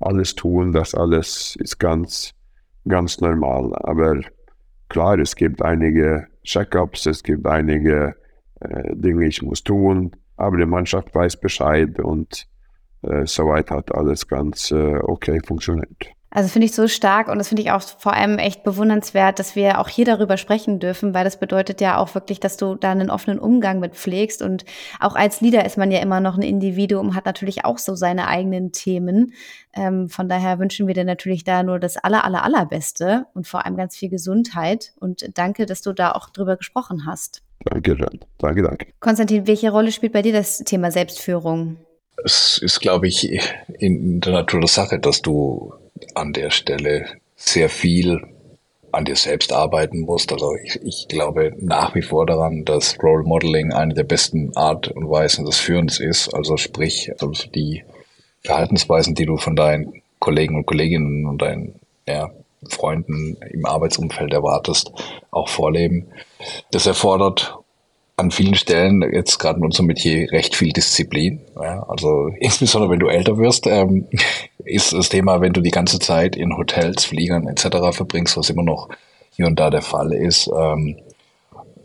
alles 0.00 0.34
tun. 0.34 0.72
Das 0.72 0.94
alles 0.94 1.56
ist 1.60 1.78
ganz, 1.78 2.34
ganz 2.88 3.20
normal. 3.20 3.72
Aber 3.84 4.20
klar, 4.88 5.18
es 5.18 5.36
gibt 5.36 5.62
einige 5.62 6.26
Checkups, 6.42 7.06
es 7.06 7.22
gibt 7.22 7.46
einige 7.46 8.16
äh, 8.60 8.96
Dinge, 8.96 9.26
ich 9.26 9.42
muss 9.42 9.62
tun. 9.62 10.10
Aber 10.36 10.56
die 10.56 10.66
Mannschaft 10.66 11.14
weiß 11.14 11.38
Bescheid 11.38 12.00
und 12.00 12.46
äh, 13.02 13.26
soweit 13.26 13.70
hat 13.70 13.94
alles 13.94 14.26
ganz 14.26 14.70
äh, 14.72 14.96
okay 15.02 15.38
funktioniert. 15.46 16.10
Also 16.32 16.48
finde 16.48 16.66
ich 16.66 16.74
so 16.74 16.86
stark 16.86 17.28
und 17.28 17.38
das 17.38 17.48
finde 17.48 17.62
ich 17.62 17.72
auch 17.72 17.82
vor 17.82 18.14
allem 18.14 18.38
echt 18.38 18.62
bewundernswert, 18.62 19.40
dass 19.40 19.56
wir 19.56 19.80
auch 19.80 19.88
hier 19.88 20.04
darüber 20.04 20.36
sprechen 20.36 20.78
dürfen, 20.78 21.12
weil 21.12 21.24
das 21.24 21.40
bedeutet 21.40 21.80
ja 21.80 21.98
auch 21.98 22.14
wirklich, 22.14 22.38
dass 22.38 22.56
du 22.56 22.76
da 22.76 22.92
einen 22.92 23.10
offenen 23.10 23.40
Umgang 23.40 23.80
mit 23.80 23.96
pflegst 23.96 24.40
und 24.40 24.64
auch 25.00 25.16
als 25.16 25.40
Leader 25.40 25.64
ist 25.64 25.76
man 25.76 25.90
ja 25.90 25.98
immer 25.98 26.20
noch 26.20 26.36
ein 26.36 26.42
Individuum, 26.42 27.16
hat 27.16 27.24
natürlich 27.26 27.64
auch 27.64 27.78
so 27.78 27.96
seine 27.96 28.28
eigenen 28.28 28.70
Themen. 28.70 29.32
Ähm, 29.74 30.08
von 30.08 30.28
daher 30.28 30.60
wünschen 30.60 30.86
wir 30.86 30.94
dir 30.94 31.04
natürlich 31.04 31.42
da 31.42 31.64
nur 31.64 31.80
das 31.80 31.96
aller, 31.96 32.24
aller, 32.24 32.44
allerbeste 32.44 33.26
und 33.34 33.48
vor 33.48 33.64
allem 33.64 33.76
ganz 33.76 33.96
viel 33.96 34.08
Gesundheit 34.08 34.92
und 35.00 35.36
danke, 35.36 35.66
dass 35.66 35.82
du 35.82 35.92
da 35.92 36.12
auch 36.12 36.30
drüber 36.30 36.56
gesprochen 36.56 37.06
hast. 37.06 37.42
Danke, 37.64 37.96
danke, 38.38 38.62
danke. 38.62 38.86
Konstantin, 39.00 39.48
welche 39.48 39.70
Rolle 39.70 39.90
spielt 39.90 40.12
bei 40.12 40.22
dir 40.22 40.32
das 40.32 40.58
Thema 40.58 40.92
Selbstführung? 40.92 41.76
Es 42.24 42.58
ist, 42.58 42.80
glaube 42.80 43.08
ich, 43.08 43.40
in 43.78 44.20
der 44.20 44.32
Natur 44.32 44.60
der 44.60 44.68
Sache, 44.68 44.98
dass 44.98 45.22
du 45.22 45.72
an 46.14 46.32
der 46.32 46.50
Stelle 46.50 47.06
sehr 47.36 47.68
viel 47.68 48.20
an 48.92 49.04
dir 49.04 49.16
selbst 49.16 49.52
arbeiten 49.52 50.00
musst. 50.00 50.32
Also 50.32 50.54
ich, 50.64 50.80
ich 50.82 51.06
glaube 51.08 51.52
nach 51.58 51.94
wie 51.94 52.02
vor 52.02 52.26
daran, 52.26 52.64
dass 52.64 52.96
Role 53.02 53.24
Modeling 53.24 53.72
eine 53.72 53.94
der 53.94 54.04
besten 54.04 54.56
Art 54.56 54.88
und 54.88 55.08
Weisen 55.08 55.44
des 55.44 55.58
Führens 55.58 56.00
ist. 56.00 56.34
Also 56.34 56.56
sprich, 56.56 57.10
also 57.20 57.32
die 57.54 57.84
Verhaltensweisen, 58.42 59.14
die 59.14 59.26
du 59.26 59.36
von 59.36 59.54
deinen 59.54 60.02
Kollegen 60.18 60.56
und 60.56 60.66
Kolleginnen 60.66 61.26
und 61.26 61.40
deinen 61.42 61.74
ja, 62.06 62.30
Freunden 62.68 63.36
im 63.50 63.64
Arbeitsumfeld 63.64 64.32
erwartest, 64.32 64.92
auch 65.30 65.48
vorleben. 65.48 66.08
Das 66.70 66.86
erfordert 66.86 67.59
an 68.20 68.30
vielen 68.30 68.54
Stellen 68.54 69.02
jetzt 69.12 69.38
gerade 69.38 69.58
in 69.58 69.64
unserem 69.64 69.86
Metier 69.86 70.30
recht 70.30 70.54
viel 70.54 70.72
Disziplin. 70.72 71.40
Ja, 71.60 71.82
also 71.88 72.28
insbesondere 72.38 72.92
wenn 72.92 73.00
du 73.00 73.08
älter 73.08 73.38
wirst, 73.38 73.66
ähm, 73.66 74.06
ist 74.64 74.92
das 74.92 75.08
Thema, 75.08 75.40
wenn 75.40 75.52
du 75.52 75.60
die 75.60 75.70
ganze 75.70 75.98
Zeit 75.98 76.36
in 76.36 76.56
Hotels, 76.56 77.04
Fliegern 77.04 77.48
etc. 77.48 77.92
verbringst, 77.92 78.36
was 78.36 78.50
immer 78.50 78.62
noch 78.62 78.88
hier 79.30 79.46
und 79.46 79.58
da 79.58 79.70
der 79.70 79.82
Fall 79.82 80.12
ist, 80.12 80.48
ähm, 80.56 80.96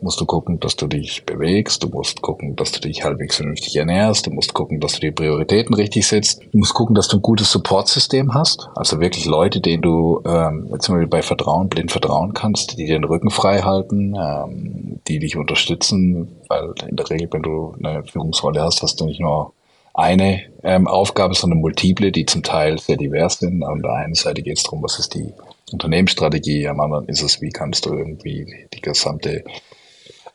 musst 0.01 0.19
du 0.21 0.25
gucken, 0.25 0.59
dass 0.59 0.75
du 0.75 0.87
dich 0.87 1.25
bewegst, 1.25 1.83
du 1.83 1.89
musst 1.89 2.21
gucken, 2.21 2.55
dass 2.55 2.71
du 2.71 2.79
dich 2.79 3.03
halbwegs 3.03 3.37
vernünftig 3.37 3.75
ernährst, 3.75 4.27
du 4.27 4.31
musst 4.31 4.53
gucken, 4.53 4.79
dass 4.79 4.93
du 4.93 4.99
die 4.99 5.11
Prioritäten 5.11 5.73
richtig 5.75 6.07
setzt, 6.07 6.41
du 6.51 6.57
musst 6.57 6.73
gucken, 6.73 6.95
dass 6.95 7.07
du 7.07 7.17
ein 7.17 7.21
gutes 7.21 7.51
Supportsystem 7.51 8.33
hast, 8.33 8.69
also 8.75 8.99
wirklich 8.99 9.25
Leute, 9.25 9.61
denen 9.61 9.81
du 9.81 10.21
ähm, 10.25 10.69
jetzt 10.71 10.89
mal 10.89 11.05
bei 11.07 11.21
Vertrauen, 11.21 11.69
blind 11.69 11.91
vertrauen 11.91 12.33
kannst, 12.33 12.77
die 12.77 12.85
den 12.85 13.03
Rücken 13.03 13.29
frei 13.29 13.61
halten, 13.61 14.15
ähm, 14.15 14.99
die 15.07 15.19
dich 15.19 15.37
unterstützen, 15.37 16.35
weil 16.47 16.73
in 16.87 16.95
der 16.95 17.09
Regel, 17.09 17.27
wenn 17.31 17.43
du 17.43 17.75
eine 17.83 18.03
Führungsrolle 18.03 18.61
hast, 18.61 18.81
hast 18.81 18.99
du 18.99 19.05
nicht 19.05 19.19
nur 19.19 19.53
eine 19.95 20.41
ähm, 20.63 20.87
Aufgabe, 20.87 21.35
sondern 21.35 21.59
multiple, 21.59 22.11
die 22.11 22.25
zum 22.25 22.43
Teil 22.43 22.77
sehr 22.79 22.97
divers 22.97 23.39
sind. 23.39 23.63
An 23.63 23.81
der 23.81 23.93
einen 23.93 24.13
Seite 24.13 24.41
geht 24.41 24.57
es 24.57 24.63
darum, 24.63 24.83
was 24.83 24.99
ist 24.99 25.15
die 25.15 25.33
Unternehmensstrategie, 25.71 26.67
am 26.67 26.81
anderen 26.81 27.07
ist 27.07 27.21
es, 27.21 27.41
wie 27.41 27.49
kannst 27.49 27.85
du 27.85 27.93
irgendwie 27.93 28.67
die 28.73 28.81
gesamte 28.81 29.45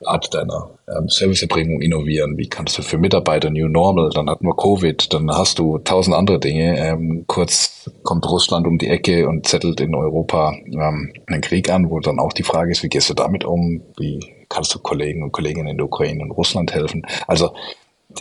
Art 0.04 0.32
deiner 0.34 0.78
ähm, 0.88 1.08
Serviceerbringung 1.08 1.80
innovieren? 1.80 2.38
Wie 2.38 2.48
kannst 2.48 2.78
du 2.78 2.82
für 2.82 2.98
Mitarbeiter 2.98 3.50
New 3.50 3.68
Normal? 3.68 4.10
Dann 4.14 4.30
hatten 4.30 4.46
wir 4.46 4.56
Covid, 4.56 5.12
dann 5.12 5.30
hast 5.30 5.58
du 5.58 5.78
tausend 5.78 6.16
andere 6.16 6.40
Dinge. 6.40 6.78
Ähm, 6.78 7.24
kurz 7.26 7.90
kommt 8.02 8.26
Russland 8.28 8.66
um 8.66 8.78
die 8.78 8.88
Ecke 8.88 9.28
und 9.28 9.46
zettelt 9.46 9.80
in 9.80 9.94
Europa 9.94 10.54
ähm, 10.66 11.12
einen 11.26 11.40
Krieg 11.42 11.70
an, 11.70 11.90
wo 11.90 12.00
dann 12.00 12.18
auch 12.18 12.32
die 12.32 12.42
Frage 12.42 12.72
ist, 12.72 12.82
wie 12.82 12.88
gehst 12.88 13.10
du 13.10 13.14
damit 13.14 13.44
um? 13.44 13.82
Wie 13.98 14.20
kannst 14.48 14.74
du 14.74 14.78
Kollegen 14.78 15.22
und 15.22 15.32
Kolleginnen 15.32 15.68
in 15.68 15.76
der 15.76 15.86
Ukraine 15.86 16.22
und 16.22 16.30
Russland 16.30 16.72
helfen? 16.72 17.02
Also 17.26 17.50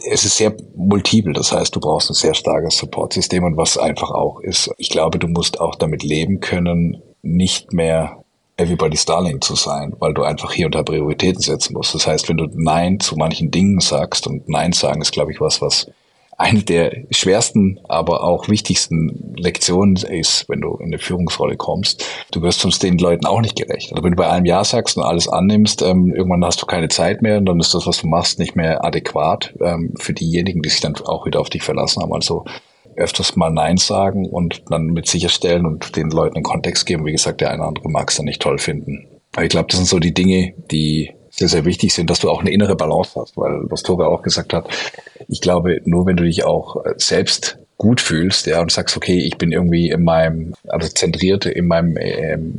es 0.06 0.26
ist 0.26 0.38
sehr 0.38 0.56
multiple, 0.76 1.34
das 1.34 1.52
heißt, 1.52 1.76
du 1.76 1.80
brauchst 1.80 2.12
ein 2.12 2.14
sehr 2.14 2.34
starkes 2.34 2.78
Supportsystem 2.78 3.44
und 3.44 3.58
was 3.58 3.78
einfach 3.78 4.12
auch 4.12 4.40
ist, 4.42 4.70
ich 4.78 4.90
glaube, 4.90 5.18
du 5.18 5.28
musst 5.28 5.60
auch 5.60 5.76
damit 5.76 6.04
leben 6.04 6.40
können, 6.40 7.02
nicht 7.22 7.74
mehr 7.74 8.19
Everybody's 8.60 9.06
Darling 9.06 9.40
zu 9.42 9.56
sein, 9.56 9.96
weil 10.00 10.14
du 10.14 10.24
einfach 10.24 10.52
hier 10.52 10.66
und 10.66 10.76
da 10.76 10.84
Prioritäten 10.84 11.42
setzen 11.42 11.74
musst. 11.74 11.96
Das 11.96 12.06
heißt, 12.06 12.28
wenn 12.28 12.38
du 12.38 12.48
Nein 12.54 13.00
zu 13.00 13.16
manchen 13.16 13.52
Dingen 13.52 13.80
sagst 13.80 14.28
und 14.28 14.50
Nein 14.50 14.74
sagen 14.74 15.02
ist, 15.02 15.14
glaube 15.14 15.32
ich, 15.32 15.40
was, 15.40 15.62
was 15.62 15.88
eine 16.38 16.64
der 16.64 17.04
schwersten, 17.12 17.80
aber 17.90 18.24
auch 18.24 18.48
wichtigsten 18.48 19.34
Lektionen 19.36 19.98
ist, 19.98 20.48
wenn 20.48 20.62
du 20.62 20.78
in 20.78 20.88
eine 20.88 20.98
Führungsrolle 20.98 21.58
kommst. 21.58 22.06
Du 22.32 22.42
wirst 22.42 22.62
sonst 22.62 22.82
den 22.82 22.98
Leuten 22.98 23.26
auch 23.26 23.42
nicht 23.42 23.58
gerecht. 23.58 23.92
Also 23.92 24.04
wenn 24.04 24.12
du 24.12 24.18
bei 24.18 24.28
allem 24.28 24.46
Ja 24.46 24.64
sagst 24.64 24.96
und 24.96 25.04
alles 25.04 25.28
annimmst, 25.28 25.82
ähm, 25.82 26.14
irgendwann 26.14 26.46
hast 26.46 26.62
du 26.62 26.66
keine 26.66 26.88
Zeit 26.88 27.22
mehr 27.22 27.40
und 27.40 27.46
dann 27.46 27.60
ist 27.60 27.74
das, 27.74 27.86
was 27.86 28.02
du 28.02 28.08
machst, 28.08 28.40
nicht 28.40 28.56
mehr 28.56 28.86
adäquat 28.86 29.54
ähm, 29.62 29.94
für 29.98 30.14
diejenigen, 30.14 30.62
die 30.62 30.70
sich 30.70 30.80
dann 30.80 30.96
auch 30.96 31.26
wieder 31.26 31.42
auf 31.42 31.50
dich 31.50 31.64
verlassen 31.64 32.02
haben. 32.02 32.14
Also 32.14 32.46
öfters 33.00 33.36
mal 33.36 33.50
Nein 33.50 33.78
sagen 33.78 34.28
und 34.28 34.64
dann 34.70 34.88
mit 34.88 35.08
sicherstellen 35.08 35.66
und 35.66 35.96
den 35.96 36.10
Leuten 36.10 36.36
einen 36.36 36.44
Kontext 36.44 36.86
geben. 36.86 37.06
Wie 37.06 37.12
gesagt, 37.12 37.42
der 37.42 37.50
eine 37.52 37.60
oder 37.60 37.70
andere 37.70 37.90
mag 37.90 38.10
es 38.10 38.18
dann 38.18 38.26
nicht 38.26 38.42
toll 38.42 38.58
finden. 38.58 39.08
Aber 39.34 39.44
ich 39.44 39.50
glaube, 39.50 39.68
das 39.70 39.78
sind 39.78 39.88
so 39.88 40.00
die 40.00 40.14
Dinge, 40.14 40.54
die 40.72 41.12
sehr, 41.30 41.48
sehr 41.48 41.66
wichtig 41.66 41.94
sind, 41.94 42.10
dass 42.10 42.20
du 42.20 42.30
auch 42.30 42.42
eine 42.42 42.52
innere 42.52 42.76
Balance 42.76 43.20
hast, 43.20 43.38
weil 43.38 43.62
was 43.70 43.84
Tore 43.84 44.08
auch 44.08 44.24
gesagt 44.24 44.54
hat, 44.54 44.68
ich 45.28 45.42
glaube, 45.42 45.80
nur 45.86 46.06
wenn 46.06 46.18
du 46.18 46.24
dich 46.24 46.44
auch 46.44 46.84
äh, 46.84 46.94
selbst 46.98 47.58
gut 47.78 48.02
fühlst, 48.02 48.46
ja, 48.46 48.62
und 48.62 48.72
sagst, 48.72 48.98
okay, 48.98 49.20
ich 49.20 49.38
bin 49.38 49.52
irgendwie 49.52 49.90
in 49.90 50.04
meinem, 50.04 50.54
also 50.68 50.88
zentriert 50.90 51.46
in 51.46 51.68
meinem 51.68 51.96
ähm, 51.98 52.54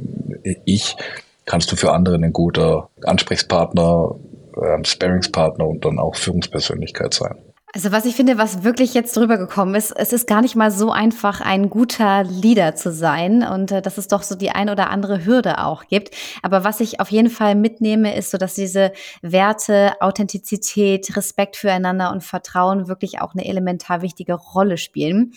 Ich, 0.65 0.97
kannst 1.45 1.71
du 1.71 1.77
für 1.77 1.93
andere 1.93 2.17
ein 2.17 2.33
guter 2.33 2.89
Ansprechpartner, 3.05 4.15
ähm, 4.57 4.85
Sparingspartner 4.85 5.67
und 5.67 5.85
dann 5.85 5.99
auch 5.99 6.17
Führungspersönlichkeit 6.17 7.13
sein. 7.13 7.37
Also 7.73 7.93
was 7.93 8.05
ich 8.05 8.17
finde, 8.17 8.37
was 8.37 8.65
wirklich 8.65 8.95
jetzt 8.95 9.17
drüber 9.17 9.39
gekommen 9.39 9.77
ist, 9.77 9.93
es 9.93 10.13
ist 10.13 10.27
gar 10.27 10.41
nicht 10.41 10.57
mal 10.57 10.73
so 10.73 10.91
einfach, 10.91 11.41
ein 11.41 11.71
guter 11.71 12.25
Leader 12.25 12.75
zu 12.75 12.93
sein 12.93 13.45
und 13.45 13.71
äh, 13.71 13.81
dass 13.81 13.97
es 13.97 14.09
doch 14.09 14.25
so 14.25 14.35
die 14.35 14.51
ein 14.51 14.69
oder 14.69 14.91
andere 14.91 15.25
Hürde 15.25 15.65
auch 15.65 15.87
gibt. 15.87 16.11
Aber 16.43 16.65
was 16.65 16.81
ich 16.81 16.99
auf 16.99 17.13
jeden 17.13 17.31
Fall 17.31 17.55
mitnehme, 17.55 18.17
ist 18.17 18.33
so, 18.33 18.39
dass 18.39 18.55
diese 18.55 18.91
Werte, 19.23 19.93
Authentizität, 20.01 21.17
Respekt 21.17 21.55
füreinander 21.57 22.11
und 22.11 22.25
Vertrauen 22.25 22.89
wirklich 22.89 23.21
auch 23.21 23.35
eine 23.35 23.47
elementar 23.47 24.03
wichtige 24.03 24.35
Rolle 24.35 24.77
spielen. 24.77 25.33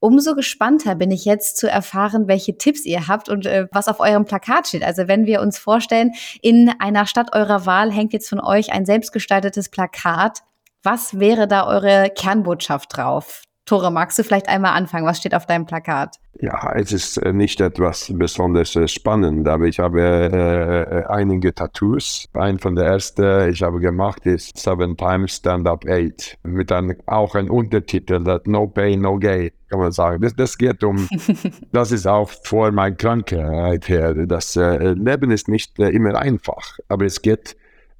Umso 0.00 0.34
gespannter 0.34 0.96
bin 0.96 1.12
ich 1.12 1.24
jetzt 1.24 1.56
zu 1.56 1.70
erfahren, 1.70 2.26
welche 2.26 2.58
Tipps 2.58 2.84
ihr 2.84 3.06
habt 3.06 3.28
und 3.28 3.46
äh, 3.46 3.68
was 3.70 3.86
auf 3.86 4.00
eurem 4.00 4.24
Plakat 4.24 4.66
steht. 4.66 4.82
Also 4.82 5.06
wenn 5.06 5.24
wir 5.24 5.40
uns 5.40 5.56
vorstellen, 5.56 6.10
in 6.42 6.68
einer 6.80 7.06
Stadt 7.06 7.32
eurer 7.32 7.64
Wahl 7.64 7.92
hängt 7.92 8.12
jetzt 8.12 8.28
von 8.28 8.40
euch 8.40 8.72
ein 8.72 8.86
selbstgestaltetes 8.86 9.68
Plakat 9.68 10.42
was 10.86 11.18
wäre 11.18 11.48
da 11.48 11.66
eure 11.66 12.10
Kernbotschaft 12.14 12.96
drauf? 12.96 13.42
Tore, 13.66 13.90
magst 13.90 14.16
du 14.16 14.22
vielleicht 14.22 14.48
einmal 14.48 14.74
anfangen? 14.74 15.04
Was 15.04 15.18
steht 15.18 15.34
auf 15.34 15.44
deinem 15.44 15.66
Plakat? 15.66 16.14
Ja, 16.40 16.72
es 16.76 16.92
ist 16.92 17.16
äh, 17.16 17.32
nicht 17.32 17.60
etwas 17.60 18.12
besonders 18.14 18.76
äh, 18.76 18.86
spannend, 18.86 19.48
aber 19.48 19.64
ich 19.64 19.80
habe 19.80 20.00
äh, 20.00 21.04
einige 21.12 21.52
Tattoos. 21.52 22.28
Ein 22.34 22.60
von 22.60 22.76
der 22.76 22.84
ersten, 22.84 23.50
ich 23.50 23.62
habe 23.62 23.80
gemacht, 23.80 24.24
ist 24.24 24.56
Seven 24.56 24.96
Times 24.96 25.38
Stand 25.38 25.66
Up 25.66 25.84
Eight. 25.86 26.38
Mit 26.44 26.70
einem, 26.70 26.96
auch 27.06 27.34
ein 27.34 27.50
Untertitel, 27.50 28.22
that 28.22 28.46
No 28.46 28.68
Pain, 28.68 29.00
No 29.00 29.18
Gain, 29.18 29.50
kann 29.68 29.80
man 29.80 29.90
sagen. 29.90 30.22
Das, 30.22 30.36
das 30.36 30.56
geht 30.56 30.84
um, 30.84 31.08
das 31.72 31.90
ist 31.90 32.06
auch 32.06 32.30
vor 32.44 32.70
meiner 32.70 32.94
Krankheit 32.94 33.88
her. 33.88 34.14
Das 34.14 34.54
äh, 34.54 34.92
Leben 34.92 35.32
ist 35.32 35.48
nicht 35.48 35.76
äh, 35.80 35.88
immer 35.88 36.14
einfach, 36.14 36.78
aber 36.88 37.06
es 37.06 37.20
geht 37.20 37.56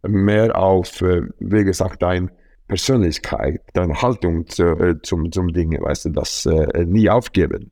mehr 0.07 0.57
auf, 0.57 1.01
äh, 1.03 1.22
wie 1.40 1.64
gesagt, 1.64 2.05
ein 2.05 2.31
Persönlichkeit, 2.69 3.61
deine 3.75 4.01
Haltung 4.03 4.47
zu, 4.47 4.65
äh, 4.65 4.95
zum, 5.03 5.31
zum 5.31 5.53
Ding, 5.53 5.81
weißt 5.81 6.07
du, 6.07 6.09
das 6.11 6.47
äh, 6.47 6.85
nie 6.85 7.09
aufgeben. 7.09 7.71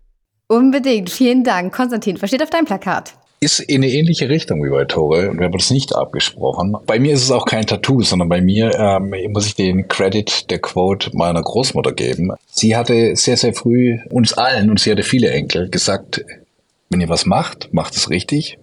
Unbedingt, 0.48 1.10
vielen 1.10 1.42
Dank. 1.42 1.74
Konstantin, 1.74 2.20
was 2.20 2.30
steht 2.30 2.42
auf 2.42 2.50
deinem 2.50 2.66
Plakat? 2.66 3.14
Ist 3.40 3.60
in 3.60 3.82
eine 3.82 3.90
ähnliche 3.90 4.28
Richtung 4.28 4.64
wie 4.64 4.70
bei 4.70 4.84
Tore 4.84 5.30
und 5.30 5.38
wir 5.38 5.46
haben 5.46 5.52
das 5.52 5.70
nicht 5.70 5.94
abgesprochen. 5.94 6.76
Bei 6.86 6.98
mir 6.98 7.14
ist 7.14 7.24
es 7.24 7.30
auch 7.30 7.44
kein 7.44 7.66
Tattoo, 7.66 8.02
sondern 8.02 8.28
bei 8.28 8.40
mir 8.40 8.72
ähm, 8.78 9.12
muss 9.32 9.46
ich 9.46 9.54
den 9.54 9.88
Credit 9.88 10.50
der 10.50 10.60
Quote 10.60 11.10
meiner 11.14 11.42
Großmutter 11.42 11.92
geben. 11.92 12.32
Sie 12.46 12.76
hatte 12.76 13.16
sehr, 13.16 13.36
sehr 13.36 13.52
früh 13.52 13.98
uns 14.10 14.32
allen, 14.32 14.70
und 14.70 14.80
sie 14.80 14.90
hatte 14.90 15.02
viele 15.02 15.30
Enkel, 15.30 15.68
gesagt, 15.68 16.24
wenn 16.88 17.00
ihr 17.00 17.08
was 17.08 17.26
macht, 17.26 17.72
macht 17.72 17.96
es 17.96 18.08
richtig 18.08 18.58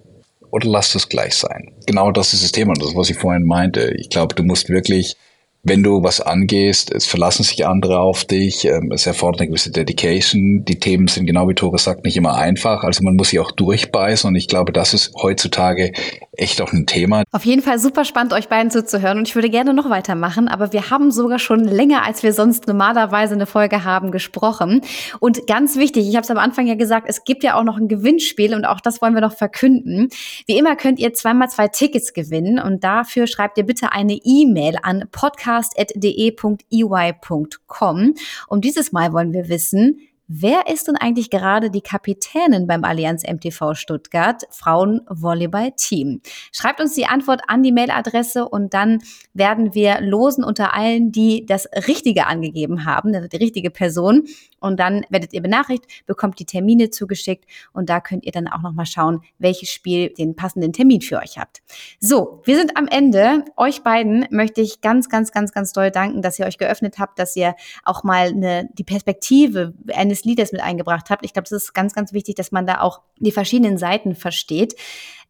oder 0.52 0.70
lasst 0.70 0.96
es 0.96 1.10
gleich 1.10 1.36
sein. 1.36 1.74
Genau 1.86 2.12
das 2.12 2.34
ist 2.34 2.44
das 2.44 2.52
Thema 2.52 2.70
und 2.70 2.82
das, 2.82 2.96
was 2.96 3.10
ich 3.10 3.18
vorhin 3.18 3.44
meinte. 3.44 3.94
Ich 3.98 4.10
glaube, 4.10 4.36
du 4.36 4.44
musst 4.44 4.70
wirklich 4.70 5.16
wenn 5.64 5.84
du 5.84 6.02
was 6.04 6.22
angehst, 6.22 6.92
es 6.92 7.06
verlassen 7.06 7.44
sich 7.44 7.68
andere 7.68 8.00
auf 8.00 8.26
dich, 8.26 8.66
ähm, 8.66 8.92
es 8.92 9.06
erfordert 9.06 9.42
eine 9.42 9.50
gewisse 9.50 9.72
Dedication. 9.72 10.66
Die 10.66 10.80
Themen 10.80 11.08
sind 11.08 11.28
genau 11.28 11.48
wie 11.48 11.54
Tore 11.54 11.78
sagt 11.78 12.04
nicht 12.04 12.18
immer 12.18 12.36
einfach, 12.36 12.84
also 12.84 13.04
man 13.04 13.16
muss 13.16 13.30
sie 13.30 13.40
auch 13.40 13.52
durchbeißen 13.52 14.28
und 14.28 14.36
ich 14.36 14.48
glaube, 14.48 14.72
das 14.72 14.96
ist 14.96 15.14
heutzutage 15.22 15.92
echt 16.32 16.62
auch 16.62 16.74
ein 16.74 16.88
Thema. 16.88 17.24
Auf 17.32 17.46
jeden 17.46 17.62
Fall 17.62 17.78
super 17.78 18.06
spannend, 18.06 18.34
euch 18.34 18.50
beiden 18.50 18.72
zuzuhören 18.72 19.20
und 19.20 19.28
ich 19.28 19.36
würde 19.36 19.50
gerne 19.50 19.74
noch 19.76 19.90
weitermachen, 19.90 20.48
aber 20.48 20.74
wir 20.74 20.90
haben 20.90 21.12
sogar 21.12 21.38
schon 21.38 21.60
länger, 21.60 22.06
als 22.06 22.24
wir 22.24 22.34
sonst 22.34 22.68
normalerweise 22.68 23.36
eine 23.36 23.46
Folge 23.46 23.84
haben, 23.84 24.12
gesprochen. 24.12 24.82
Und 25.20 25.46
ganz 25.46 25.78
wichtig, 25.78 26.08
ich 26.10 26.16
habe 26.16 26.24
es 26.24 26.32
am 26.32 26.40
Anfang 26.40 26.66
ja 26.66 26.76
gesagt, 26.76 27.06
es 27.08 27.24
gibt 27.24 27.44
ja 27.44 27.56
auch 27.56 27.64
noch 27.64 27.78
ein 27.78 27.88
Gewinnspiel 27.88 28.56
und 28.56 28.66
auch 28.66 28.82
das 28.82 29.02
wollen 29.02 29.14
wir 29.14 29.22
noch 29.22 29.36
verkünden. 29.36 30.10
Wie 30.48 30.58
immer 30.58 30.76
könnt 30.76 30.98
ihr 30.98 31.14
zweimal 31.14 31.50
zwei 31.50 31.68
Tickets 31.68 32.14
gewinnen 32.14 32.58
und 32.58 32.84
dafür 32.84 33.28
schreibt 33.28 33.60
ihr 33.60 33.66
bitte 33.66 33.92
eine 33.92 34.14
E-Mail 34.24 34.78
an 34.82 35.04
podcast 35.12 35.51
podcast.de.ey.com. 35.52 38.16
Und 38.48 38.66
dieses 38.66 38.92
Mal 38.92 39.14
wollen 39.14 39.34
wir 39.34 39.50
wissen, 39.50 40.02
Wer 40.34 40.68
ist 40.72 40.88
denn 40.88 40.96
eigentlich 40.96 41.30
gerade 41.30 41.70
die 41.70 41.82
Kapitänin 41.82 42.66
beim 42.66 42.86
Allianz 42.86 43.24
MTV 43.30 43.74
Stuttgart 43.74 44.44
Frauenvolleyball-Team? 44.50 46.22
Schreibt 46.54 46.80
uns 46.80 46.96
die 46.96 47.06
Antwort 47.06 47.42
an 47.48 47.64
die 47.64 47.74
Mailadresse 47.74 48.48
und 48.48 48.74
dann 48.74 49.00
werden 49.34 49.74
wir 49.74 50.00
losen 50.00 50.46
unter 50.46 50.74
allen, 50.74 51.12
die 51.12 51.46
das 51.46 51.68
Richtige 51.86 52.28
angegeben 52.28 52.86
haben, 52.86 53.14
also 53.14 53.28
die 53.28 53.36
richtige 53.36 53.72
Person. 53.72 54.24
Und 54.62 54.80
dann 54.80 55.06
werdet 55.10 55.34
ihr 55.34 55.42
benachrichtigt, 55.42 56.06
bekommt 56.06 56.40
die 56.40 56.46
Termine 56.46 56.92
zugeschickt 56.92 57.44
und 57.74 57.90
da 57.90 58.00
könnt 58.00 58.26
ihr 58.26 58.32
dann 58.32 58.48
auch 58.48 58.62
nochmal 58.62 58.86
schauen, 58.86 59.20
welches 59.38 59.70
Spiel 59.70 60.14
den 60.14 60.38
passenden 60.38 60.72
Termin 60.72 61.02
für 61.02 61.18
euch 61.18 61.40
habt. 61.40 61.62
So, 62.00 62.42
wir 62.46 62.56
sind 62.56 62.78
am 62.78 62.88
Ende. 62.88 63.44
Euch 63.58 63.84
beiden 63.84 64.28
möchte 64.30 64.62
ich 64.62 64.80
ganz, 64.80 65.10
ganz, 65.10 65.34
ganz, 65.34 65.52
ganz 65.52 65.74
doll 65.74 65.92
danken, 65.92 66.22
dass 66.22 66.40
ihr 66.40 66.46
euch 66.46 66.58
geöffnet 66.58 67.00
habt, 67.00 67.20
dass 67.20 67.36
ihr 67.36 67.54
auch 67.84 68.06
mal 68.06 68.30
eine, 68.30 68.70
die 68.76 68.86
Perspektive 68.86 69.74
eines 69.94 70.21
des 70.22 70.26
Liedes 70.26 70.52
mit 70.52 70.62
eingebracht 70.62 71.10
habt. 71.10 71.26
Ich 71.26 71.34
glaube, 71.34 71.46
es 71.46 71.52
ist 71.52 71.74
ganz, 71.74 71.94
ganz 71.94 72.14
wichtig, 72.14 72.36
dass 72.36 72.52
man 72.52 72.66
da 72.66 72.82
auch 72.82 73.02
die 73.18 73.32
verschiedenen 73.32 73.78
Seiten 73.78 74.16
versteht. 74.16 74.76